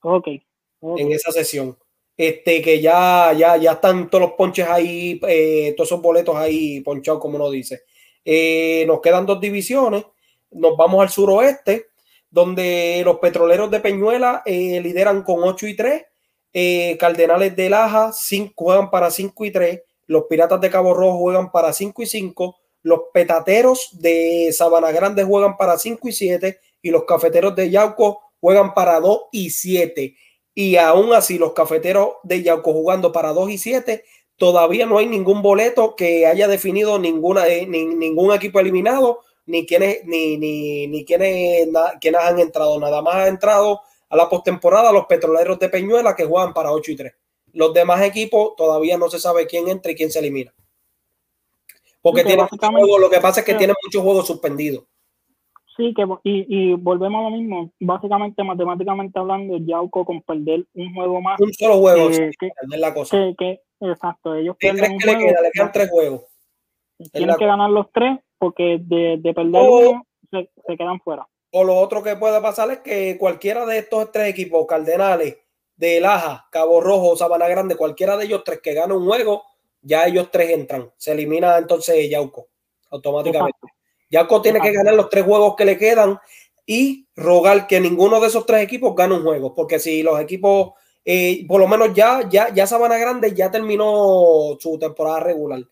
[0.00, 0.28] Ok.
[0.80, 1.76] En esa sesión.
[2.16, 6.80] Este, que ya, ya, ya están todos los ponches ahí, eh, todos esos boletos ahí
[6.82, 7.82] ponchados, como uno dice.
[8.24, 10.04] Eh, nos quedan dos divisiones.
[10.52, 11.86] Nos vamos al suroeste,
[12.30, 16.98] donde los petroleros de Peñuela eh, lideran con 8 y 3.
[17.00, 18.12] Cardenales de Laja
[18.54, 19.82] juegan para 5 y 3.
[20.06, 22.61] Los Piratas de Cabo Rojo juegan para 5 y 5.
[22.82, 26.60] Los Petateros de Sabana Grande juegan para 5 y 7.
[26.82, 30.16] Y los Cafeteros de Yauco juegan para 2 y 7
[30.54, 34.04] y aún así los cafeteros de Yauco jugando para 2 y 7,
[34.36, 40.04] todavía no hay ningún boleto que haya definido ninguna, eh, ningún equipo eliminado, ni quienes,
[40.04, 41.68] ni, ni, ni quienes,
[42.18, 42.78] han entrado.
[42.78, 46.92] Nada más han entrado a la postemporada los petroleros de Peñuela que juegan para 8
[46.92, 47.12] y 3.
[47.54, 50.54] Los demás equipos todavía no se sabe quién entra y quién se elimina.
[52.02, 54.84] Porque tiene lo que pasa es que tiene muchos juegos suspendidos.
[55.76, 57.72] Sí, que y, y volvemos a lo mismo.
[57.80, 61.40] Básicamente, matemáticamente hablando, Yauco con perder un juego más.
[61.40, 63.16] Un solo juego, que, la cosa.
[63.38, 65.40] Que, exacto, ellos pierden un que le, queda?
[65.40, 66.22] le quedan tres juegos.
[67.12, 71.26] Tienen que ganar los tres porque de, de perder uno se, se, quedan fuera.
[71.52, 75.38] O lo otro que puede pasar es que cualquiera de estos tres equipos, Cardenales,
[75.76, 79.42] de Laja, Cabo Rojo, Sabana Grande, cualquiera de ellos tres que gane un juego,
[79.82, 80.90] ya ellos tres entran.
[80.96, 82.48] Se elimina entonces Yauco
[82.90, 83.58] automáticamente.
[84.10, 86.18] Yaco tiene que ganar los tres juegos que le quedan
[86.66, 90.72] y rogar que ninguno de esos tres equipos gane un juego, porque si los equipos,
[91.04, 95.62] eh, por lo menos ya, ya, ya Sabana Grande ya terminó su temporada regular.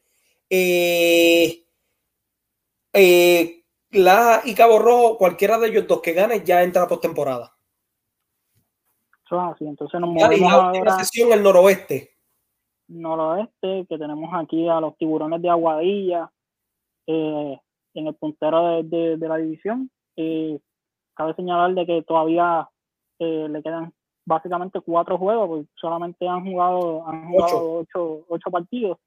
[0.48, 1.64] Eh,
[2.92, 7.54] eh, la y Cabo Rojo, cualquiera de ellos dos que gane ya entra a postemporada.
[9.30, 12.09] así, entonces nos movemos la sesión el noroeste.
[12.90, 16.30] Noroeste, que tenemos aquí a los tiburones de Aguadilla,
[17.06, 17.58] eh,
[17.94, 19.90] en el puntero de, de, la división.
[21.14, 22.68] cabe señalar de que todavía
[23.18, 23.92] eh, le quedan
[24.24, 28.98] básicamente cuatro juegos, porque solamente han jugado, han jugado ocho, ocho, partidos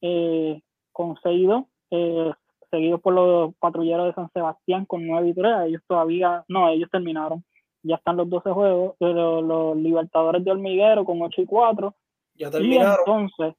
[0.00, 0.60] eh,
[0.92, 1.48] con seis
[1.90, 2.32] eh,
[2.70, 5.52] seguidos por los patrulleros de San Sebastián con nueve y tres.
[5.66, 7.44] Ellos todavía, no, ellos terminaron.
[7.82, 11.94] Ya están los 12 juegos, pero los Libertadores de Hormiguero con 8 y 4.
[12.40, 12.96] Ya terminaron.
[12.96, 13.54] Y entonces,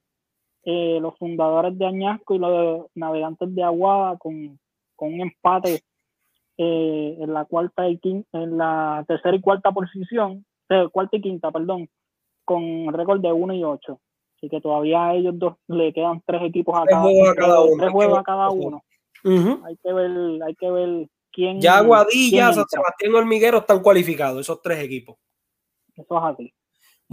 [0.64, 4.58] eh, los fundadores de Añasco y los navegantes de Aguada con,
[4.96, 5.82] con un empate
[6.58, 11.20] eh, en la cuarta y quinta, en la tercera y cuarta posición, eh, cuarta y
[11.20, 11.88] quinta, perdón,
[12.44, 14.00] con récord de 1 y 8.
[14.36, 17.78] Así que todavía a ellos dos le quedan tres equipos a, cada, uno.
[17.78, 18.82] Tres juegos a cada uno.
[19.24, 21.60] Hay que ver, hay que ver quién.
[21.60, 25.16] Ya Aguadilla, San Sebastián Hormiguero están cualificados, esos tres equipos.
[25.94, 26.52] Eso es así.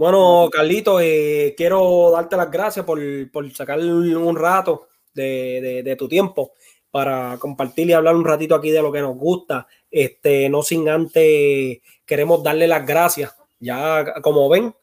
[0.00, 2.98] Bueno, Carlito, eh, quiero darte las gracias por,
[3.30, 6.54] por sacar un rato de, de, tu tiempo
[6.90, 9.66] para compartir y hablar un ratito aquí de lo que nos gusta.
[9.90, 13.36] Este, no sin antes, queremos darle las gracias.
[13.58, 14.74] Ya, como ven,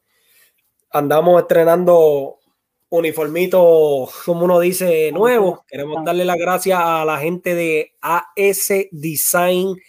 [0.92, 2.38] andamos estrenando
[2.90, 5.62] uniformitos, como uno dice, nuevos.
[5.68, 9.82] Queremos darle las gracias a la gente de AS Design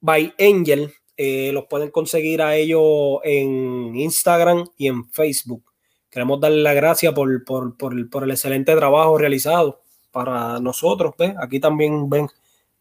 [0.00, 5.62] by Angel, eh, los pueden conseguir a ellos en Instagram y en Facebook.
[6.08, 11.14] Queremos darle las gracias por, por, por, por, el excelente trabajo realizado para nosotros.
[11.38, 12.26] Aquí también ven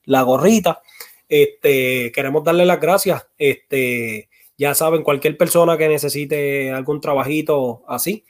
[0.05, 0.81] la gorrita.
[1.27, 3.27] Este, queremos darle las gracias.
[3.37, 8.23] Este, ya saben, cualquier persona que necesite algún trabajito así,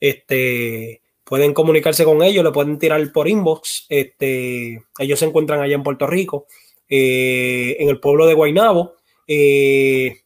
[0.00, 3.86] este, pueden comunicarse con ellos, le pueden tirar por inbox.
[3.88, 6.46] Ellos se encuentran allá en Puerto Rico,
[6.90, 8.96] eh, en el pueblo de Guaynabo.
[9.26, 10.22] Eh,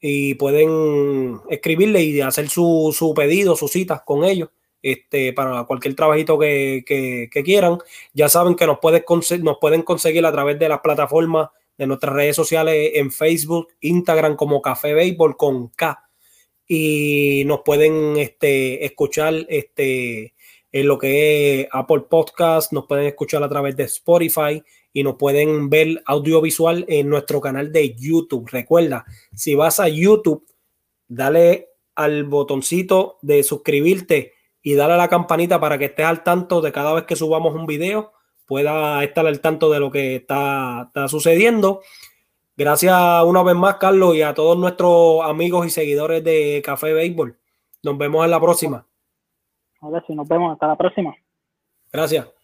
[0.00, 4.50] y pueden escribirle y hacer su, su, pedido, sus citas con ellos.
[4.82, 7.78] Este, para cualquier trabajito que, que, quieran.
[8.12, 9.02] Ya saben que nos, pueden
[9.42, 14.36] nos pueden conseguir a través de las plataformas de nuestras redes sociales en Facebook, Instagram
[14.36, 16.08] como Café Béisbol con K.
[16.68, 20.34] Y nos pueden este, escuchar este,
[20.70, 24.62] en lo que es Apple Podcast, nos pueden escuchar a través de Spotify
[24.96, 28.48] y nos pueden ver audiovisual en nuestro canal de YouTube.
[28.50, 30.46] Recuerda, si vas a YouTube,
[31.06, 34.32] dale al botoncito de suscribirte
[34.62, 37.54] y dale a la campanita para que estés al tanto de cada vez que subamos
[37.54, 38.12] un video,
[38.46, 41.82] pueda estar al tanto de lo que está, está sucediendo.
[42.56, 47.38] Gracias una vez más, Carlos, y a todos nuestros amigos y seguidores de Café Béisbol.
[47.82, 48.86] Nos vemos en la próxima.
[49.82, 51.14] A ver si nos vemos hasta la próxima.
[51.92, 52.35] Gracias.